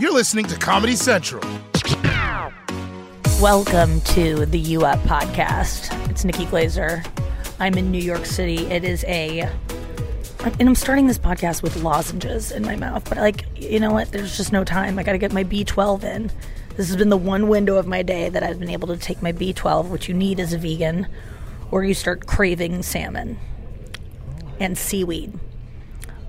[0.00, 1.42] You're listening to Comedy Central.
[3.38, 6.08] Welcome to the U Up podcast.
[6.08, 7.06] It's Nikki Glazer.
[7.58, 8.64] I'm in New York City.
[8.68, 9.40] It is a,
[10.42, 14.10] and I'm starting this podcast with lozenges in my mouth, but like, you know what?
[14.10, 14.98] There's just no time.
[14.98, 16.32] I got to get my B12 in.
[16.76, 19.20] This has been the one window of my day that I've been able to take
[19.20, 21.08] my B12, which you need as a vegan,
[21.70, 23.38] or you start craving salmon
[24.58, 25.38] and seaweed.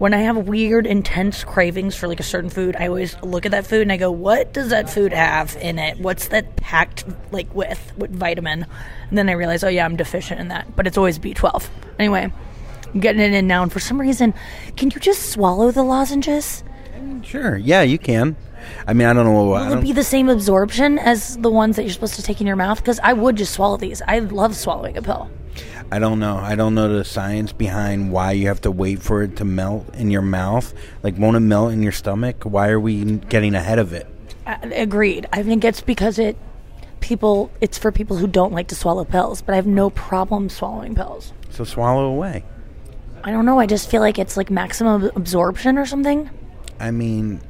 [0.01, 3.51] When I have weird, intense cravings for like a certain food, I always look at
[3.51, 5.99] that food and I go, "What does that food have in it?
[5.99, 8.65] What's that packed like with what vitamin?"
[9.09, 11.69] And then I realize, "Oh yeah, I'm deficient in that." But it's always B12.
[11.99, 12.31] Anyway,
[12.91, 14.33] I'm getting it in now, and for some reason,
[14.75, 16.63] can you just swallow the lozenges?
[17.21, 17.55] Sure.
[17.55, 18.37] Yeah, you can.
[18.87, 19.53] I mean, I don't know.
[19.53, 22.41] I Will it be the same absorption as the ones that you're supposed to take
[22.41, 22.79] in your mouth?
[22.79, 24.01] Because I would just swallow these.
[24.07, 25.29] I love swallowing a pill.
[25.91, 26.37] I don't know.
[26.37, 29.93] I don't know the science behind why you have to wait for it to melt
[29.95, 30.73] in your mouth.
[31.03, 32.43] Like, won't it melt in your stomach?
[32.43, 34.07] Why are we getting ahead of it?
[34.47, 35.27] Uh, agreed.
[35.33, 36.37] I think it's because it
[36.99, 40.49] people it's for people who don't like to swallow pills, but I have no problem
[40.49, 41.33] swallowing pills.
[41.49, 42.43] So swallow away.
[43.23, 43.59] I don't know.
[43.59, 46.29] I just feel like it's like maximum absorption or something.
[46.79, 47.41] I mean,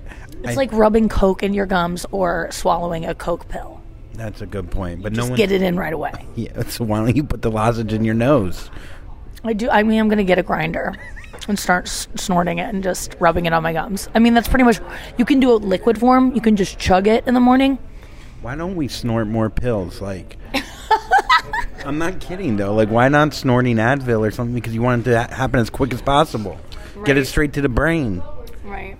[0.43, 3.80] It's I- like rubbing coke in your gums or swallowing a coke pill.
[4.13, 5.01] That's a good point.
[5.03, 5.37] But Just no one.
[5.37, 6.11] get it in right away.
[6.35, 8.69] Yeah, so why don't you put the lozenge in your nose?
[9.43, 9.69] I do.
[9.69, 10.95] I mean, I'm gonna get a grinder
[11.47, 14.07] and start s- snorting it and just rubbing it on my gums.
[14.13, 14.79] I mean, that's pretty much.
[15.17, 16.33] You can do it liquid form.
[16.35, 17.79] You can just chug it in the morning.
[18.41, 20.01] Why don't we snort more pills?
[20.01, 20.37] Like,
[21.85, 22.73] I'm not kidding though.
[22.75, 24.53] Like, why not snorting Advil or something?
[24.53, 26.59] Because you want it to ha- happen as quick as possible.
[27.05, 27.27] Get it Right.
[27.27, 28.21] straight to the brain.
[28.63, 28.97] Right.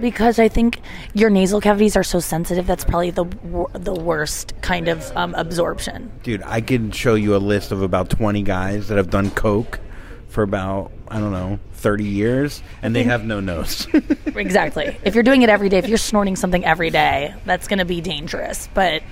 [0.00, 0.80] Because I think
[1.14, 2.66] your nasal cavities are so sensitive.
[2.66, 6.12] That's probably the wor- the worst kind of um, absorption.
[6.22, 9.80] Dude, I can show you a list of about 20 guys that have done coke
[10.28, 13.86] for about, I don't know, 30 years, and they have no nose.
[14.26, 14.98] exactly.
[15.02, 17.86] If you're doing it every day, if you're snorting something every day, that's going to
[17.86, 18.68] be dangerous.
[18.74, 19.02] But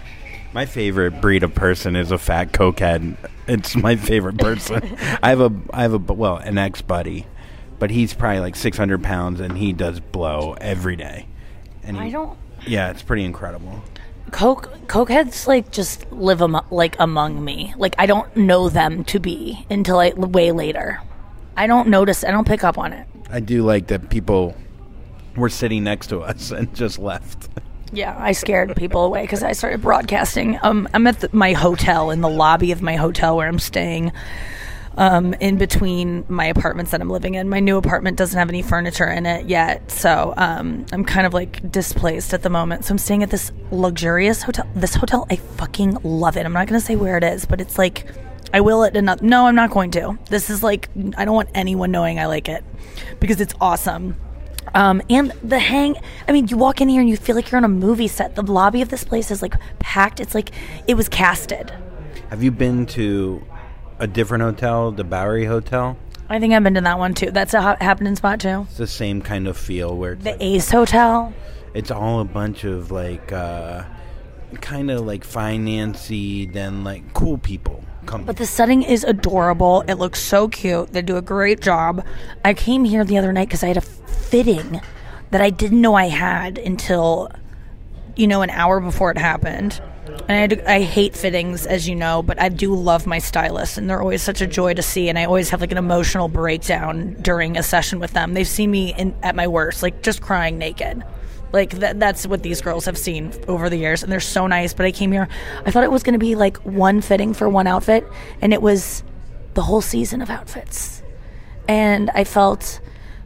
[0.53, 3.17] my favorite breed of person is a fat cokehead.
[3.47, 4.97] It's my favorite person.
[5.23, 7.27] I have a, I have a, well, an ex buddy,
[7.85, 11.27] but he's probably like 600 pounds, and he does blow every day.
[11.83, 12.39] And he, I don't.
[12.67, 13.85] Yeah, it's pretty incredible.
[14.31, 17.75] Coke cokeheads like just live amo- like among me.
[17.77, 21.03] Like I don't know them to be until I way later.
[21.59, 22.25] I don't notice.
[22.25, 23.07] I don't pick up on it.
[23.29, 24.57] I do like that people
[25.37, 27.51] were sitting next to us and just left.
[27.93, 30.59] Yeah, I scared people away because I started broadcasting.
[30.63, 34.11] Um, I'm at the, my hotel in the lobby of my hotel where I'm staying.
[34.97, 38.63] Um, in between my apartments that I'm living in, my new apartment doesn't have any
[38.63, 42.85] furniture in it yet, so um, I'm kind of like displaced at the moment.
[42.85, 44.69] So I'm staying at this luxurious hotel.
[44.77, 46.47] This hotel, I fucking love it.
[46.47, 48.07] I'm not going to say where it is, but it's like
[48.55, 49.21] I will it enough.
[49.21, 50.17] No, I'm not going to.
[50.31, 52.63] This is like I don't want anyone knowing I like it
[53.19, 54.15] because it's awesome.
[54.75, 55.97] Um, and the hang,
[56.29, 58.37] I mean, you walk in here and you feel like you're on a movie set.
[58.37, 60.21] The lobby of this place is like packed.
[60.21, 60.53] It's like
[60.87, 61.73] it was casted.
[62.31, 63.45] Have you been to
[64.05, 65.97] a different hotel, the Bowery Hotel?
[66.29, 67.31] I think I've been to that one too.
[67.31, 68.67] That's a ha- happening spot too.
[68.69, 71.33] It's the same kind of feel where it's, The like, Ace Hotel.
[71.75, 73.85] it's all a bunch of like, uh,
[74.61, 78.25] kind of like financy, then like cool people come.
[78.25, 79.83] But the setting is adorable.
[79.89, 80.93] It looks so cute.
[80.93, 82.05] They do a great job.
[82.45, 84.81] I came here the other night because I had a fitting
[85.31, 87.31] that I didn't know I had until,
[88.17, 89.81] you know, an hour before it happened.
[90.29, 93.77] And I, had- I hate fittings, as you know, but I do love my stylist,
[93.77, 95.09] and they're always such a joy to see.
[95.09, 98.35] And I always have like an emotional breakdown during a session with them.
[98.35, 101.05] They've seen me in, at my worst, like just crying naked.
[101.53, 104.73] Like that, that's what these girls have seen over the years, and they're so nice.
[104.75, 105.29] But I came here,
[105.65, 108.05] I thought it was going to be like one fitting for one outfit,
[108.41, 109.05] and it was
[109.55, 111.03] the whole season of outfits.
[111.69, 112.81] And I felt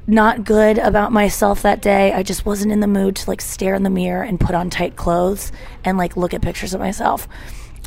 [0.09, 2.13] not good about myself that day.
[2.15, 4.71] I just wasn't in the mood to like stare in the mirror and put on
[4.71, 5.53] tight clothes
[5.85, 7.29] and like look at pictures of myself.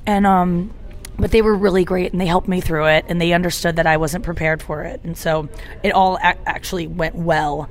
[0.06, 0.72] And um
[1.18, 3.88] but they were really great and they helped me through it and they understood that
[3.88, 5.02] I wasn't prepared for it.
[5.04, 5.50] And so
[5.82, 7.68] it all ac actually went well.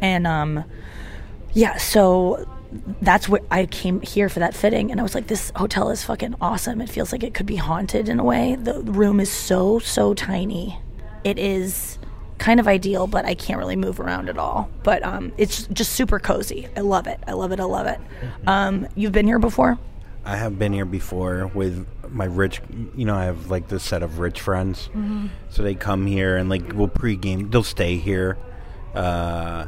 [0.00, 0.64] And um
[1.52, 2.48] yeah, so
[3.02, 6.02] that's what I came here for that fitting, and I was like, "This hotel is
[6.02, 6.80] fucking awesome.
[6.80, 8.56] It feels like it could be haunted in a way.
[8.56, 10.80] The room is so so tiny.
[11.22, 11.98] It is
[12.38, 14.68] kind of ideal, but I can't really move around at all.
[14.82, 16.68] But um, it's just super cozy.
[16.76, 17.20] I love it.
[17.26, 17.60] I love it.
[17.60, 18.00] I love it.
[18.46, 19.78] Um, you've been here before?
[20.24, 22.60] I have been here before with my rich,
[22.96, 24.88] you know, I have like this set of rich friends.
[24.88, 25.26] Mm-hmm.
[25.50, 27.50] So they come here and like we'll pregame.
[27.50, 28.38] They'll stay here.
[28.94, 29.66] Uh,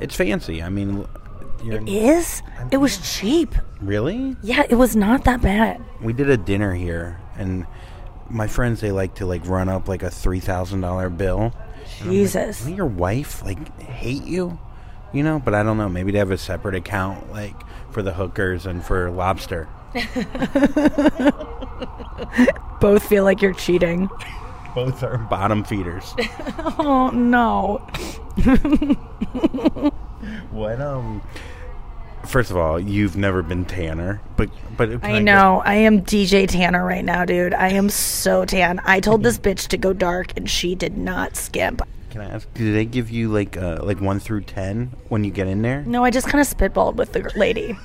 [0.00, 0.62] it's fancy.
[0.62, 1.06] I mean,
[1.62, 2.42] you're It is.
[2.70, 3.54] It was cheap.
[3.80, 4.36] really.
[4.42, 5.82] Yeah, it was not that bad.
[6.02, 7.66] We did a dinner here, and
[8.28, 11.54] my friends they like to like run up like a three thousand dollar bill.
[12.02, 12.58] Jesus.
[12.58, 14.58] Doesn't your wife like hate you?
[15.12, 15.88] You know, but I don't know.
[15.88, 17.54] Maybe they have a separate account like
[17.90, 19.68] for the hookers and for lobster.
[22.80, 24.10] Both feel like you're cheating.
[24.74, 26.14] Both are bottom feeders.
[26.76, 27.78] Oh no.
[30.50, 31.22] what um?
[32.26, 35.62] First of all, you've never been Tanner, but but I get- know.
[35.64, 37.54] I am DJ Tanner right now, dude.
[37.54, 38.80] I am so tan.
[38.84, 41.82] I told this bitch to go dark and she did not skimp.
[42.10, 42.48] Can I ask?
[42.54, 45.82] Do they give you like uh like one through ten when you get in there?
[45.86, 47.76] No, I just kind of spitballed with the lady.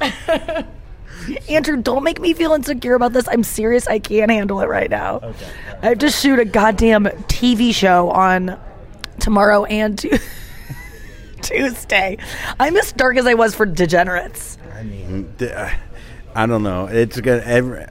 [1.48, 3.28] Andrew, don't make me feel insecure about this.
[3.28, 3.86] I'm serious.
[3.86, 5.16] I can't handle it right now.
[5.22, 5.46] Okay.
[5.82, 8.58] I have to shoot a goddamn TV show on
[9.20, 10.18] tomorrow and Tu-
[11.42, 12.16] Tuesday.
[12.58, 14.58] I'm as dark as I was for Degenerates.
[14.74, 15.34] I mean,
[16.34, 16.86] I don't know.
[16.86, 17.42] It's good.
[17.44, 17.86] Every,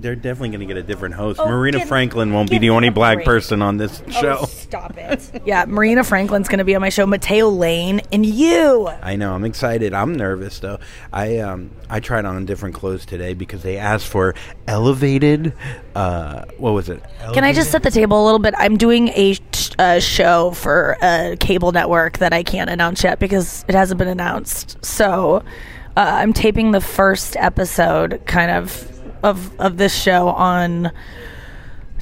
[0.00, 1.40] they're definitely going to get a different host.
[1.40, 3.26] Oh, Marina give- Franklin won't be the only black break.
[3.26, 4.38] person on this show.
[4.40, 5.42] Oh, stop it.
[5.46, 7.06] yeah, Marina Franklin's going to be on my show.
[7.06, 8.88] Mateo Lane and you.
[9.02, 9.34] I know.
[9.34, 9.92] I'm excited.
[9.94, 10.78] I'm nervous though.
[11.12, 14.34] I um I tried on different clothes today because they asked for
[14.66, 15.52] elevated.
[15.94, 17.02] Uh, what was it?
[17.32, 18.54] Can I just set the table a little bit?
[18.56, 23.18] I'm doing a, sh- a show for a cable network that I can't announce yet
[23.18, 24.82] because it hasn't been announced.
[24.84, 25.42] So
[25.96, 30.92] uh, I'm taping the first episode, kind of, of of this show on.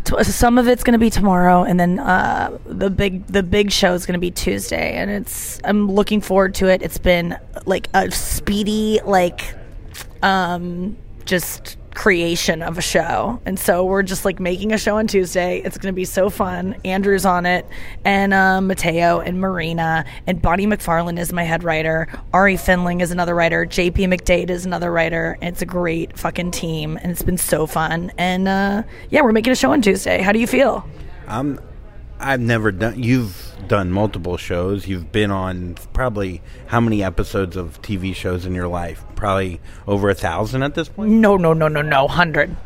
[0.05, 3.71] t- Some of it's going to be tomorrow, and then uh, the big the big
[3.73, 6.83] show is going to be Tuesday, and it's I'm looking forward to it.
[6.83, 9.55] It's been like a speedy like
[10.23, 13.41] um, just creation of a show.
[13.45, 15.61] And so we're just like making a show on Tuesday.
[15.65, 16.77] It's going to be so fun.
[16.85, 17.67] Andrew's on it,
[18.05, 22.07] and uh, Mateo and Marina, and Bonnie McFarlane is my head writer.
[22.33, 23.67] Ari Finling is another writer.
[23.67, 25.37] JP McDade is another writer.
[25.43, 28.13] It's a great fucking team, and it's been so fun.
[28.17, 30.23] And uh, yeah, we're making a show on Tuesday.
[30.23, 30.89] How do you feel?
[31.27, 31.59] I'm.
[32.21, 33.03] I've never done.
[33.03, 34.87] You've done multiple shows.
[34.87, 39.05] You've been on probably how many episodes of TV shows in your life?
[39.15, 41.11] Probably over a thousand at this point.
[41.13, 42.05] No, no, no, no, no.
[42.05, 42.57] 100.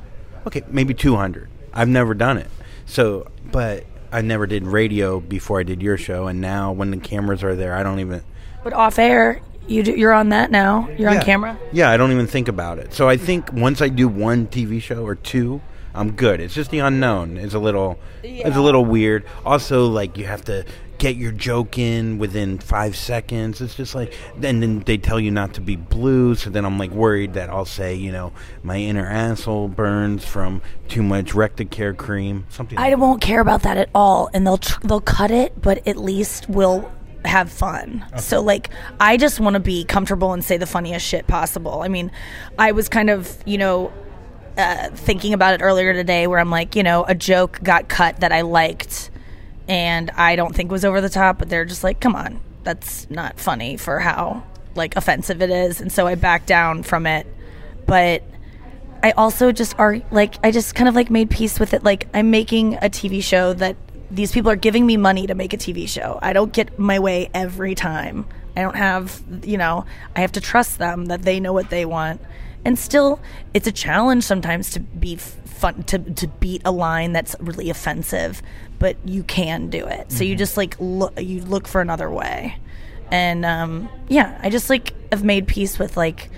[0.47, 1.49] Okay, maybe two hundred.
[1.73, 2.49] I've never done it.
[2.87, 6.97] So, but I never did radio before I did your show, and now when the
[6.97, 8.23] cameras are there, I don't even.
[8.65, 10.89] But off air, you do, you're on that now.
[10.99, 11.59] You're on camera.
[11.73, 12.93] Yeah, I don't even think about it.
[12.93, 15.61] So I think once I do one TV show or two,
[15.95, 16.41] I'm good.
[16.41, 17.37] It's just the unknown.
[17.37, 19.25] It's a little it's a little weird.
[19.45, 20.65] Also, like you have to
[20.99, 23.61] get your joke in within five seconds.
[23.61, 26.79] It's just like and then they tell you not to be blue, so then I'm
[26.79, 31.97] like worried that I'll say, you know, my inner asshole burns from too much Recticare
[31.97, 32.47] cream.
[32.49, 35.87] Something I won't care about that at all, and they'll tr- they'll cut it, but
[35.87, 36.91] at least we'll
[37.25, 38.05] have fun.
[38.17, 41.83] So like, I just want to be comfortable and say the funniest shit possible.
[41.83, 42.11] I mean,
[42.59, 43.93] I was kind of you know
[44.57, 48.21] uh, thinking about it earlier today, where I'm like, you know, a joke got cut
[48.21, 49.11] that I liked,
[49.69, 53.09] and I don't think was over the top, but they're just like, come on, that's
[53.11, 54.43] not funny for how
[54.75, 57.27] like offensive it is, and so I backed down from it,
[57.87, 58.23] but.
[59.05, 61.83] I also just are like I just kind of like made peace with it.
[61.83, 63.75] Like I'm making a TV show that
[64.13, 66.19] these people are giving me money to make a TV show.
[66.21, 68.27] I don't get my way every time.
[68.55, 71.87] I don't have, you know, I have to trust them that they know what they
[71.87, 72.21] want.
[72.65, 73.21] And still,
[73.55, 78.43] it's a challenge sometimes to be fun to to beat a line that's really offensive,
[78.79, 80.11] but you can do it.
[80.13, 82.57] So you just like look you look for another way.
[83.11, 86.31] And um yeah, I just like have made peace with like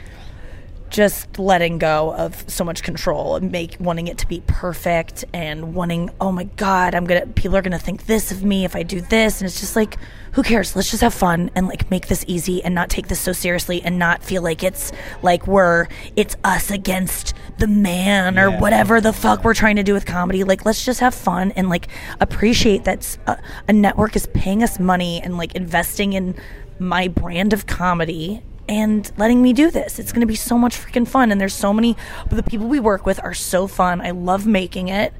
[0.94, 5.74] just letting go of so much control and make wanting it to be perfect and
[5.74, 8.82] wanting oh my god i'm gonna people are gonna think this of me if i
[8.84, 9.40] do this.
[9.40, 9.96] And it's just like
[10.32, 10.74] who cares?
[10.74, 13.80] Let's just have fun and like make this easy and not take this so seriously
[13.82, 14.90] and not feel like it's
[15.22, 15.86] like we're
[16.16, 18.60] it's us against the man or Yeah.
[18.60, 20.42] whatever the fuck we're trying to do with comedy.
[20.42, 21.86] Like let's just have fun and like
[22.20, 23.36] appreciate that uh,
[23.68, 26.34] a network is paying us money and like investing in
[26.80, 29.98] my brand of comedy and letting me do this.
[29.98, 31.30] It's going to be so much freaking fun.
[31.30, 31.96] And there's so many,
[32.30, 34.00] the people we work with are so fun.
[34.00, 35.12] I love making it.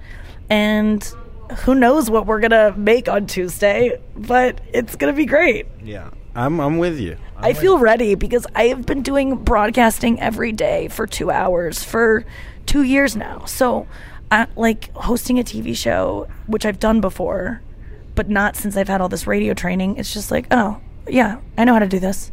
[0.48, 1.02] And
[1.58, 5.66] who knows what we're going to make on Tuesday, but it's going to be great.
[5.82, 6.10] Yeah.
[6.36, 7.16] I'm I'm with you.
[7.36, 11.30] I'm I with feel ready because I have been doing broadcasting every day for two
[11.30, 12.24] hours for
[12.66, 13.44] two years now.
[13.44, 13.86] So,
[14.30, 17.62] I, like hosting a TV show, which I've done before,
[18.14, 19.96] but not since I've had all this radio training.
[19.96, 22.32] It's just like, oh, yeah, I know how to do this.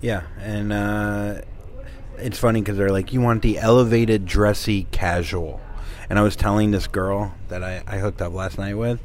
[0.00, 1.40] Yeah, and uh,
[2.18, 5.60] it's funny because they're like, you want the elevated, dressy, casual.
[6.08, 9.00] And I was telling this girl that I, I hooked up last night with,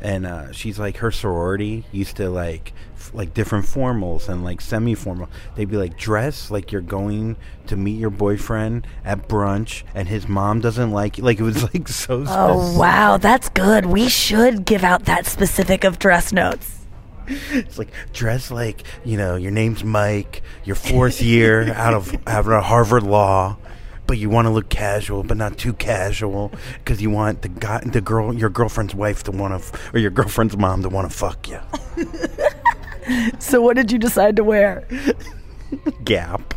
[0.00, 4.60] and uh, she's like, her sorority used to like, f- like different formals and like
[4.60, 5.28] semi-formal.
[5.56, 10.28] They'd be like, dress like you're going to meet your boyfriend at brunch, and his
[10.28, 11.24] mom doesn't like you.
[11.28, 12.24] Like it was like so.
[12.28, 12.78] Oh specific.
[12.80, 13.86] wow, that's good.
[13.86, 16.77] We should give out that specific of dress notes.
[17.52, 22.52] it's like dress like you know your name's Mike, your fourth year out of having
[22.52, 23.56] a Harvard Law,
[24.06, 27.80] but you want to look casual, but not too casual because you want the guy,
[27.84, 31.16] the girl, your girlfriend's wife to want to, or your girlfriend's mom to want to
[31.16, 31.60] fuck you.
[33.38, 34.86] So what did you decide to wear?
[36.04, 36.54] Gap.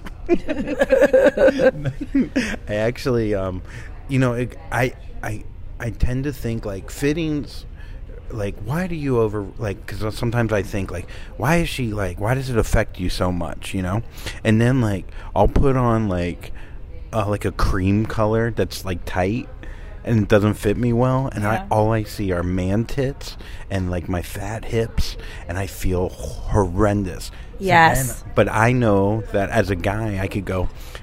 [2.68, 3.62] I actually, um,
[4.10, 5.44] you know, it, I, I,
[5.80, 7.66] I tend to think like fittings.
[8.34, 9.86] Like, why do you over like?
[9.86, 12.20] Because sometimes I think like, why is she like?
[12.20, 13.74] Why does it affect you so much?
[13.74, 14.04] You know,
[14.44, 16.52] and then like I'll put on like,
[17.14, 19.48] uh, like a cream color that's like tight,
[20.04, 21.52] and it doesn't fit me well, and Yeah.
[21.52, 23.38] I all I see are man tits
[23.70, 27.32] and like my fat hips, and I feel horrendous.
[27.60, 28.22] Yes.
[28.24, 30.62] then- but I know that as a guy, I could go,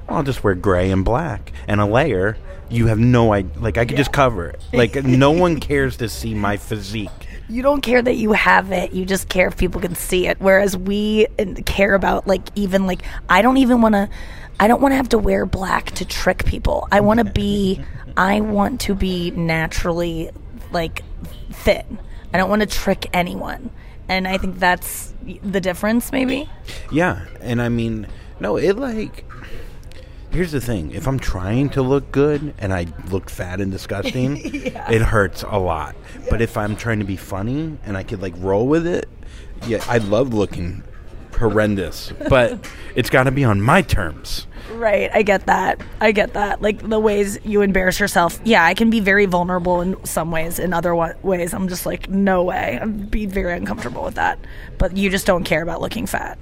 [0.08, 2.36] well, I'll just wear gray and black and a layer.
[2.70, 3.50] You have no idea.
[3.60, 4.60] Like, I could just cover it.
[4.72, 7.10] Like, no one cares to see my physique.
[7.48, 8.92] You don't care that you have it.
[8.92, 10.38] You just care if people can see it.
[10.38, 14.10] Whereas we uh, care about like even like I don't even want to.
[14.60, 16.86] I don't want to have to wear black to trick people.
[16.92, 17.80] I want to be.
[18.18, 20.30] I want to be naturally
[20.72, 21.04] like
[21.50, 21.98] thin.
[22.34, 23.70] I don't want to trick anyone.
[24.08, 26.48] And I think that's the difference, maybe.
[26.90, 27.24] Yeah.
[27.40, 28.06] And I mean,
[28.40, 29.24] no, it like.
[30.38, 34.36] Here's the thing: if I'm trying to look good and I look fat and disgusting,
[34.44, 35.96] it hurts a lot.
[36.30, 39.08] But if I'm trying to be funny and I could like roll with it,
[39.66, 40.84] yeah, I love looking
[41.36, 42.12] horrendous.
[42.28, 44.46] But it's got to be on my terms.
[44.74, 45.80] Right, I get that.
[46.00, 46.62] I get that.
[46.62, 48.40] Like the ways you embarrass yourself.
[48.44, 50.60] Yeah, I can be very vulnerable in some ways.
[50.60, 52.78] In other wa- ways, I'm just like, no way.
[52.80, 54.38] I'd be very uncomfortable with that.
[54.78, 56.38] But you just don't care about looking fat.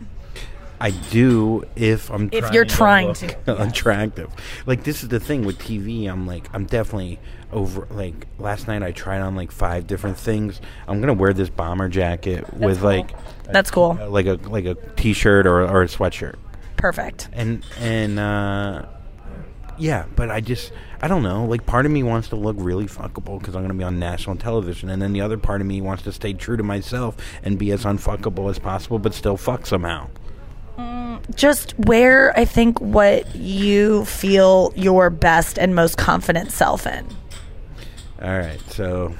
[0.80, 4.30] I do if I'm If you're trying look to, attractive.
[4.66, 6.06] Like this is the thing with TV.
[6.10, 7.18] I'm like I'm definitely
[7.52, 7.86] over.
[7.90, 10.60] Like last night I tried on like five different things.
[10.86, 12.88] I'm gonna wear this bomber jacket with cool.
[12.88, 13.10] like
[13.44, 13.98] That's cool.
[14.00, 16.36] uh, like a like a t-shirt or or a sweatshirt.
[16.76, 17.30] Perfect.
[17.32, 18.84] And and uh,
[19.78, 21.46] yeah, but I just I don't know.
[21.46, 24.36] Like part of me wants to look really fuckable because I'm gonna be on national
[24.36, 27.58] television, and then the other part of me wants to stay true to myself and
[27.58, 30.08] be as unfuckable as possible, but still fuck somehow.
[31.34, 37.06] Just wear, I think, what you feel your best and most confident self in.
[38.22, 39.14] All right, so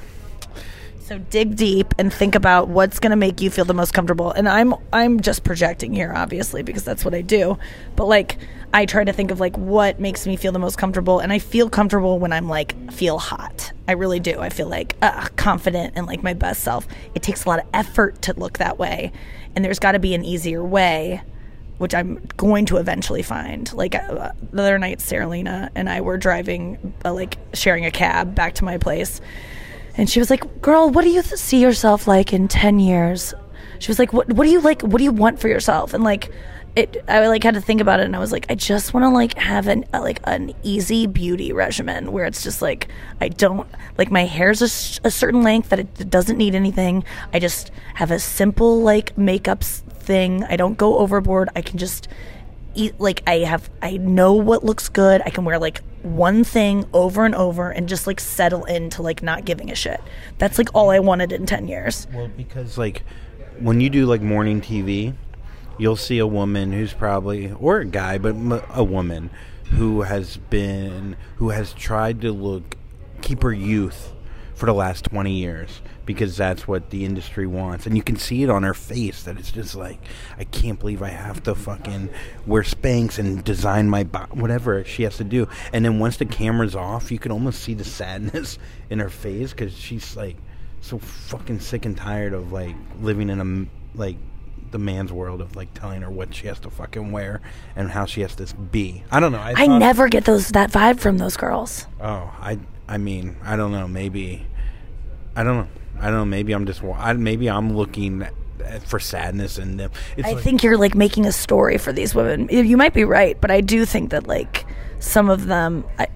[1.01, 4.31] So dig deep and think about what's going to make you feel the most comfortable.
[4.31, 7.57] And I'm I'm just projecting here obviously because that's what I do.
[7.95, 8.37] But like
[8.73, 11.39] I try to think of like what makes me feel the most comfortable and I
[11.39, 13.71] feel comfortable when I'm like feel hot.
[13.87, 14.39] I really do.
[14.39, 16.87] I feel like uh, confident and like my best self.
[17.15, 19.13] It takes a lot of effort to look that way.
[19.55, 21.21] And there's got to be an easier way
[21.77, 23.71] which I'm going to eventually find.
[23.73, 27.91] Like uh, the other night, Sarah Lena and I were driving, uh, like sharing a
[27.91, 29.21] cab back to my place,
[29.95, 33.33] and she was like, "Girl, what do you th- see yourself like in ten years?"
[33.79, 34.81] She was like, "What What do you like?
[34.81, 36.31] What do you want for yourself?" And like,
[36.75, 39.03] it, I like had to think about it, and I was like, I just want
[39.03, 42.87] to like have an uh, like an easy beauty regimen where it's just like
[43.19, 43.67] I don't
[43.97, 47.03] like my hair's a certain length that it doesn't need anything.
[47.33, 49.63] I just have a simple like makeup
[50.07, 50.43] thing.
[50.45, 51.49] I don't go overboard.
[51.55, 52.07] I can just
[52.73, 55.21] eat like I have I know what looks good.
[55.25, 59.21] I can wear like one thing over and over and just like settle into like
[59.21, 60.01] not giving a shit.
[60.37, 62.07] That's like all I wanted in 10 years.
[62.13, 63.03] well because like
[63.59, 65.13] when you do like morning TV,
[65.77, 68.35] you'll see a woman who's probably or a guy, but
[68.73, 69.29] a woman
[69.71, 72.77] who has been who has tried to look
[73.21, 74.13] keep her youth
[74.57, 78.41] for the last 20 years because that's what the industry wants and you can see
[78.41, 79.99] it on her face that it's just like
[80.39, 82.09] I can't believe I have to fucking
[82.47, 86.25] wear Spanx and design my bo- whatever she has to do and then once the
[86.25, 88.57] camera's off you can almost see the sadness
[88.89, 90.37] in her face cuz she's like
[90.81, 94.17] so fucking sick and tired of like living in a like
[94.71, 97.41] the man's world of like telling her what she has to fucking wear
[97.75, 99.03] and how she has to be.
[99.09, 99.39] I don't know.
[99.39, 101.87] I, I never get those that vibe from those girls.
[102.01, 103.87] Oh, I I mean, I don't know.
[103.87, 104.45] Maybe
[105.35, 105.67] I don't know.
[105.99, 106.25] I don't know.
[106.25, 106.83] Maybe I'm just.
[106.83, 108.25] I, maybe I'm looking
[108.85, 109.91] for sadness in them.
[110.15, 112.47] It's I like- think you're like making a story for these women.
[112.51, 114.65] You you might be right, but I do think that like
[114.99, 116.07] some of them I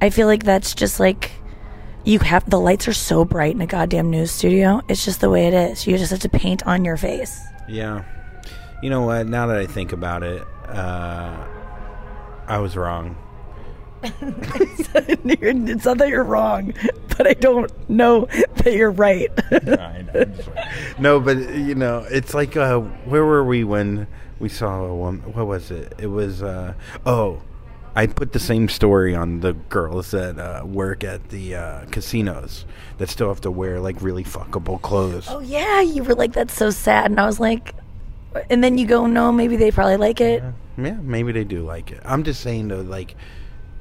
[0.00, 1.30] I feel like that's just like
[2.04, 4.80] you have the lights are so bright in a goddamn news studio.
[4.88, 5.86] It's just the way it is.
[5.86, 7.40] You just have to paint on your face.
[7.68, 8.04] Yeah.
[8.82, 9.26] You know what?
[9.26, 11.46] Now that I think about it, uh,
[12.46, 13.16] I was wrong.
[14.22, 16.74] It's not that you're wrong,
[17.16, 19.30] but I don't know that you're right.
[20.98, 24.06] no, but you know, it's like uh, where were we when
[24.38, 25.32] we saw a woman?
[25.32, 25.94] What was it?
[25.98, 27.42] It was uh, oh,
[27.94, 32.66] I put the same story on the girls that uh, work at the uh, casinos
[32.98, 35.26] that still have to wear like really fuckable clothes.
[35.30, 37.74] Oh yeah, you were like that's so sad, and I was like,
[38.50, 40.42] and then you go, no, maybe they probably like it.
[40.76, 42.02] Yeah, maybe they do like it.
[42.04, 43.16] I'm just saying though, like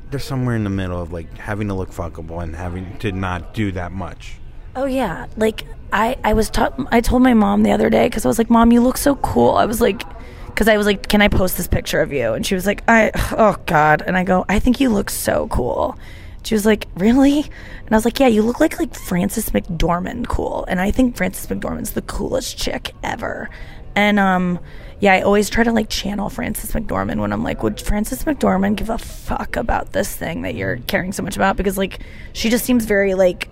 [0.09, 3.53] they're somewhere in the middle of like having to look fuckable and having to not
[3.53, 4.35] do that much.
[4.75, 6.79] Oh yeah, like I I was taught.
[6.91, 9.15] I told my mom the other day because I was like, Mom, you look so
[9.17, 9.51] cool.
[9.51, 10.03] I was like,
[10.47, 12.33] because I was like, Can I post this picture of you?
[12.33, 14.03] And she was like, I oh God.
[14.05, 15.97] And I go, I think you look so cool.
[16.43, 17.39] She was like, Really?
[17.39, 20.65] And I was like, Yeah, you look like like Frances McDormand cool.
[20.67, 23.49] And I think Frances McDormand's the coolest chick ever.
[23.95, 24.59] And um,
[24.99, 28.77] yeah, I always try to like channel Frances McDormand when I'm like, would Frances McDormand
[28.77, 31.57] give a fuck about this thing that you're caring so much about?
[31.57, 32.01] Because like,
[32.33, 33.49] she just seems very like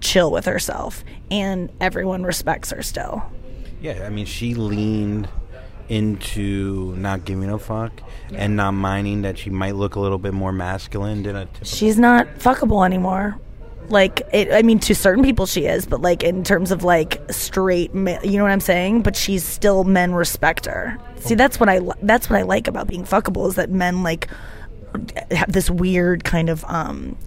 [0.00, 3.22] chill with herself, and everyone respects her still.
[3.80, 5.28] Yeah, I mean, she leaned
[5.88, 7.92] into not giving a fuck
[8.32, 11.66] and not minding that she might look a little bit more masculine than a typical.
[11.66, 13.38] She's not fuckable anymore.
[13.92, 17.20] Like, it, I mean, to certain people she is, but like in terms of like
[17.30, 19.02] straight, you know what I'm saying?
[19.02, 20.98] But she's still men respect her.
[21.16, 24.28] See, that's what I that's what I like about being fuckable is that men like
[25.30, 27.18] have this weird kind of um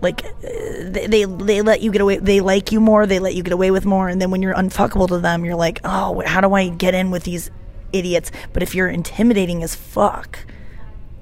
[0.00, 3.42] like they, they they let you get away they like you more they let you
[3.42, 6.40] get away with more and then when you're unfuckable to them you're like oh how
[6.40, 7.50] do i get in with these
[7.92, 10.38] idiots but if you're intimidating as fuck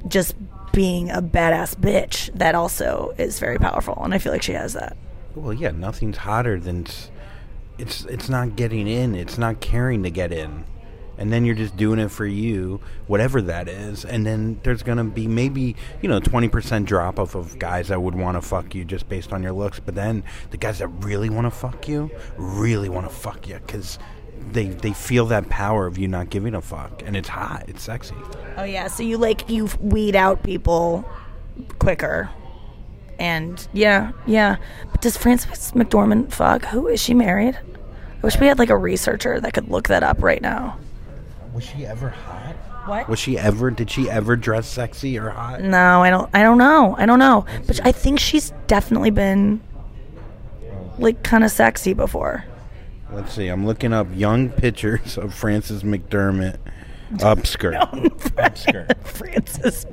[0.06, 0.34] just
[0.78, 4.72] being a badass bitch that also is very powerful and i feel like she has
[4.74, 4.96] that
[5.34, 7.10] Well, yeah, nothing's hotter than s-
[7.82, 9.14] it's it's not getting in.
[9.14, 10.64] It's not caring to get in,
[11.16, 14.04] and then you're just doing it for you, whatever that is.
[14.04, 18.00] And then there's gonna be maybe you know twenty percent drop off of guys that
[18.02, 19.78] would want to fuck you just based on your looks.
[19.78, 23.58] But then the guys that really want to fuck you really want to fuck you
[23.64, 23.98] because
[24.52, 27.64] they they feel that power of you not giving a fuck, and it's hot.
[27.68, 28.14] It's sexy.
[28.56, 31.04] oh yeah so you like you weed out people
[31.78, 32.28] quicker
[33.18, 34.56] and yeah yeah
[34.92, 38.76] but does frances mcdormand fuck who is she married i wish we had like a
[38.76, 40.78] researcher that could look that up right now
[41.52, 42.54] Was she ever hot?
[42.86, 43.70] what Was she ever?
[43.72, 45.60] Did she ever dress sexy or hot?
[45.60, 46.30] No, I don't.
[46.32, 46.94] I don't know.
[46.96, 47.44] I don't know.
[47.66, 49.60] But I think she's definitely been
[50.98, 52.44] like kind of sexy before.
[53.12, 53.48] Let's see.
[53.48, 56.58] I'm looking up young pictures of Francis McDermott
[57.12, 57.78] upskirt.
[58.36, 58.96] upskirt.
[59.04, 59.84] Francis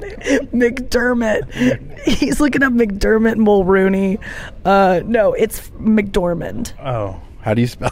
[0.54, 2.00] McDermott.
[2.02, 4.20] He's looking up McDermott Mulroney.
[4.66, 6.74] Uh, no, it's McDormand.
[6.84, 7.92] Oh, how do you spell?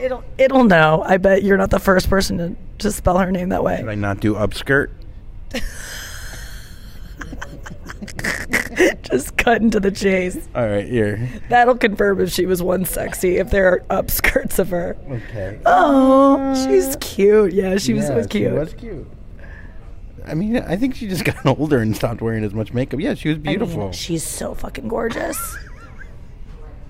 [0.00, 1.02] It'll it'll know.
[1.04, 3.78] I bet you're not the first person to, to spell her name that way.
[3.78, 4.90] Did I not do upskirt?
[9.02, 10.48] Just cut into the chase.
[10.54, 11.28] All right, here.
[11.48, 13.36] That'll confirm if she was one sexy.
[13.38, 14.96] If there are upskirts of her.
[15.10, 15.60] Okay.
[15.66, 17.52] Oh, she's cute.
[17.52, 18.52] Yeah, she was so cute.
[18.52, 19.06] She was cute.
[20.26, 23.00] I mean, I think she just got older and stopped wearing as much makeup.
[23.00, 25.56] Yeah, she was I mean, beautiful, she's so fucking gorgeous.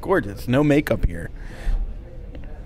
[0.00, 0.48] gorgeous.
[0.48, 1.30] No makeup here.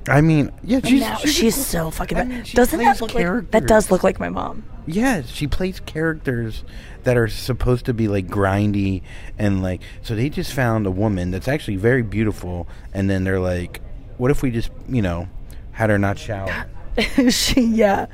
[0.08, 2.18] I mean, yeah, she's now she's, she's so fucking.
[2.18, 3.66] I mean, Doesn't that look like that?
[3.66, 4.64] Does look like my mom.
[4.86, 6.64] Yeah, she plays characters
[7.04, 9.02] that are supposed to be like grindy
[9.38, 13.40] and like so they just found a woman that's actually very beautiful and then they're
[13.40, 13.80] like
[14.18, 15.28] what if we just, you know,
[15.72, 16.66] had her not shower?
[17.30, 18.06] she yeah,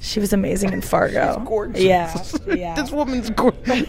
[0.00, 1.42] she was amazing in Fargo.
[1.46, 1.82] gorgeous.
[1.82, 2.14] Yeah,
[2.54, 2.74] yeah.
[2.74, 3.86] this woman's gorgeous.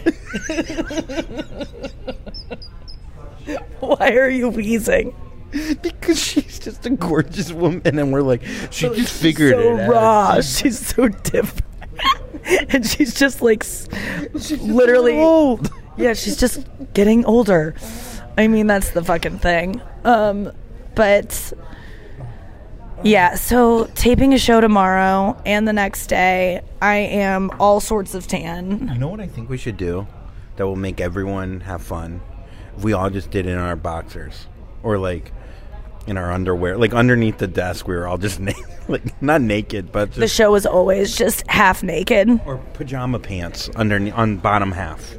[3.80, 5.14] Why are you wheezing?
[5.82, 9.80] because she's just a gorgeous woman and then we're like she just figured so it
[9.80, 9.90] out.
[9.90, 10.40] raw.
[10.40, 11.64] She's so different,
[12.72, 13.88] and she's just like s-
[14.60, 15.70] literally old.
[15.96, 17.74] Yeah, she's just getting older.
[18.36, 19.82] I mean, that's the fucking thing.
[20.04, 20.52] Um,
[20.94, 21.52] but
[23.02, 28.28] yeah, so taping a show tomorrow and the next day, I am all sorts of
[28.28, 28.88] tan.
[28.92, 30.06] You know what I think we should do
[30.54, 32.20] that will make everyone have fun?
[32.76, 34.46] If we all just did it in our boxers
[34.84, 35.32] or like
[36.08, 39.92] in our underwear, like underneath the desk, we were all just naked, like not naked,
[39.92, 42.28] but The show was always just half naked.
[42.46, 45.14] or pajama pants underneath on bottom half.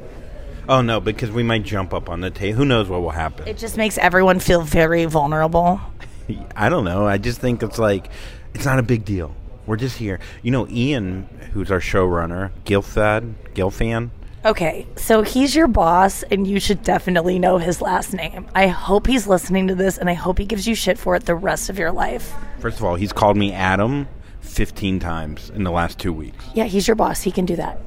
[0.68, 2.58] Oh no, because we might jump up on the table.
[2.58, 3.48] Who knows what will happen?
[3.48, 5.80] It just makes everyone feel very vulnerable.
[6.56, 7.06] I don't know.
[7.06, 8.08] I just think it's like
[8.54, 9.34] it's not a big deal.
[9.66, 10.20] We're just here.
[10.42, 14.10] You know, Ian, who's our showrunner, Gilfad, Gilfan.
[14.42, 18.46] Okay, so he's your boss, and you should definitely know his last name.
[18.54, 21.26] I hope he's listening to this, and I hope he gives you shit for it
[21.26, 22.32] the rest of your life.
[22.58, 24.08] First of all, he's called me Adam
[24.40, 26.42] 15 times in the last two weeks.
[26.54, 27.20] Yeah, he's your boss.
[27.20, 27.80] He can do that.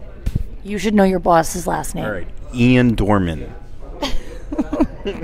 [0.64, 2.06] You should know your boss's last name.
[2.06, 3.52] All right, Ian Dorman.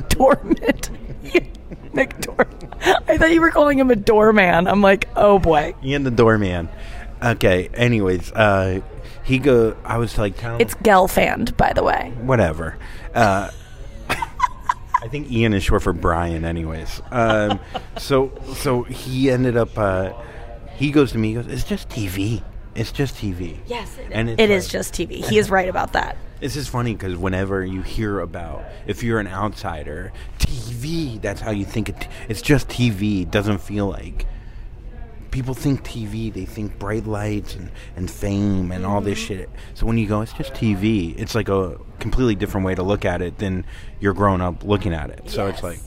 [0.10, 0.90] Dormant.
[1.94, 3.04] McDormand.
[3.08, 4.68] I thought you were calling him a doorman.
[4.68, 5.76] I'm like, oh boy.
[5.84, 6.70] Ian the doorman.
[7.24, 7.70] Okay.
[7.74, 8.82] Anyways, uh,
[9.30, 9.78] he go.
[9.86, 12.12] I was like, telling It's Gelfand, by the way.
[12.22, 12.78] whatever.
[13.14, 13.50] Uh,
[14.10, 17.02] I think Ian is short for Brian, anyways.
[17.12, 17.60] Um,
[17.98, 19.78] so so he ended up.
[19.78, 20.14] Uh,
[20.76, 21.30] he goes to me.
[21.30, 22.44] He goes, "It's just TV.
[22.76, 25.24] It's just TV." Yes, it, And it's it is like- just TV.
[25.30, 26.18] He is right about that.
[26.40, 31.52] This is funny because whenever you hear about, if you're an outsider, TV, that's how
[31.52, 32.08] you think it.
[32.30, 33.24] It's just TV.
[33.24, 34.26] It doesn't feel like.
[35.32, 39.50] People think TV, they think bright lights and, and fame and all this shit.
[39.76, 43.06] So when you go, it's just TV, it's like a completely different way to look
[43.06, 43.66] at it than
[44.00, 45.30] you're grown up looking at it.
[45.30, 45.64] So it's Yes.
[45.64, 45.80] like,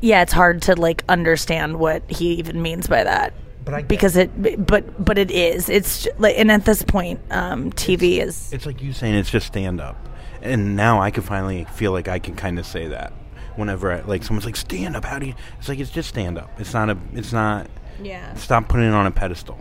[0.00, 3.34] Yeah, it's hard to like understand what he even means by that.
[3.64, 5.68] But I because it, but but it is.
[5.68, 8.52] It's like, and at this point, um, TV is.
[8.52, 9.96] it's like you saying it's just stand up.
[10.40, 13.12] And now I can finally feel like I can kind of say that.
[13.54, 15.34] Whenever I, like someone's like stand up, how do you?
[15.60, 16.50] It's like it's just stand up.
[16.58, 16.98] It's not a.
[17.12, 17.68] It's not.
[18.00, 18.34] Yeah.
[18.34, 19.58] Stop putting it on a pedestal.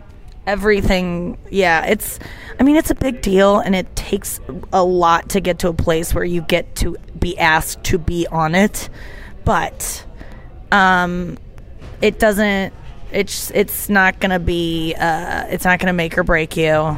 [0.47, 2.17] everything yeah it's
[2.59, 4.39] i mean it's a big deal and it takes
[4.73, 8.25] a lot to get to a place where you get to be asked to be
[8.31, 8.89] on it
[9.45, 10.03] but
[10.71, 11.37] um
[12.01, 12.73] it doesn't
[13.11, 16.97] it's it's not gonna be uh it's not gonna make or break you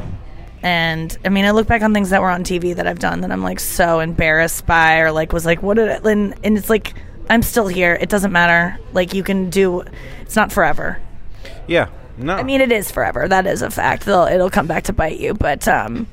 [0.62, 3.19] and i mean i look back on things that were on tv that i've done
[3.19, 6.58] that i'm like so embarrassed by or like was like what did it and, and
[6.58, 6.93] it's like
[7.30, 9.84] i'm still here it doesn't matter like you can do
[10.22, 10.98] it's not forever
[11.67, 11.89] Yeah.
[12.17, 12.36] No.
[12.36, 13.28] I mean, it is forever.
[13.28, 14.06] That is a fact.
[14.06, 15.34] They'll, it'll come back to bite you.
[15.34, 16.08] But um,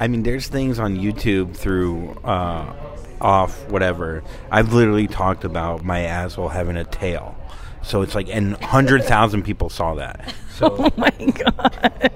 [0.00, 2.74] I mean, there's things on YouTube through uh,
[3.20, 4.22] off whatever.
[4.50, 7.36] I've literally talked about my asshole having a tail.
[7.82, 10.34] So it's like, and hundred thousand people saw that.
[10.52, 12.10] So oh my god,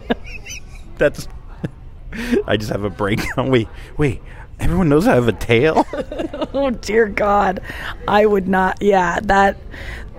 [0.99, 1.27] that's.
[2.47, 3.51] I just have a breakdown.
[3.51, 3.67] Wait,
[3.97, 4.21] wait.
[4.61, 5.87] Everyone knows I have a tail.
[6.53, 7.61] oh dear God,
[8.07, 8.83] I would not.
[8.83, 9.57] Yeah, that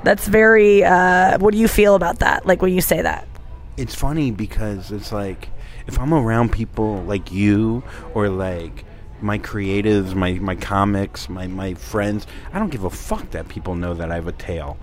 [0.03, 0.83] that's very.
[0.83, 2.45] Uh, what do you feel about that?
[2.45, 3.27] Like when you say that?
[3.77, 5.49] it's funny because it's like
[5.85, 7.83] if I'm around people like you
[8.13, 8.83] or like
[9.21, 13.75] my creatives, my my comics, my my friends, I don't give a fuck that people
[13.75, 14.77] know that I have a tail.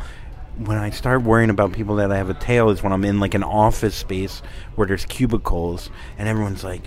[0.57, 3.19] When I start worrying about people that I have a tail is when I'm in
[3.19, 4.41] like an office space
[4.77, 6.83] where there's cubicles and everyone's like,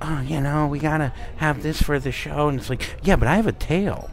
[0.00, 3.16] "Oh, you know, we got to have this for the show." And it's like, "Yeah,
[3.16, 4.10] but I have a tail."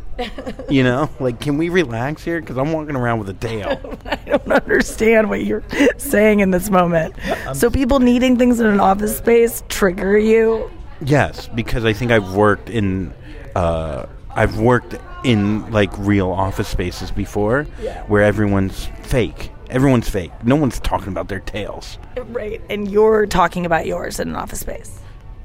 [0.70, 3.98] You know, like can we relax here cuz I'm walking around with a tail.
[4.06, 5.64] I don't understand what you're
[5.98, 7.16] saying in this moment.
[7.54, 10.70] so people needing things in an office space trigger you.
[11.02, 13.14] Yes, because I think I've worked in,
[13.56, 17.64] uh, I've worked in like real office spaces before,
[18.08, 19.52] where everyone's fake.
[19.70, 20.32] Everyone's fake.
[20.44, 21.98] No one's talking about their tails.
[22.30, 25.00] Right, and you're talking about yours in an office space.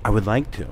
[0.05, 0.67] I would like to.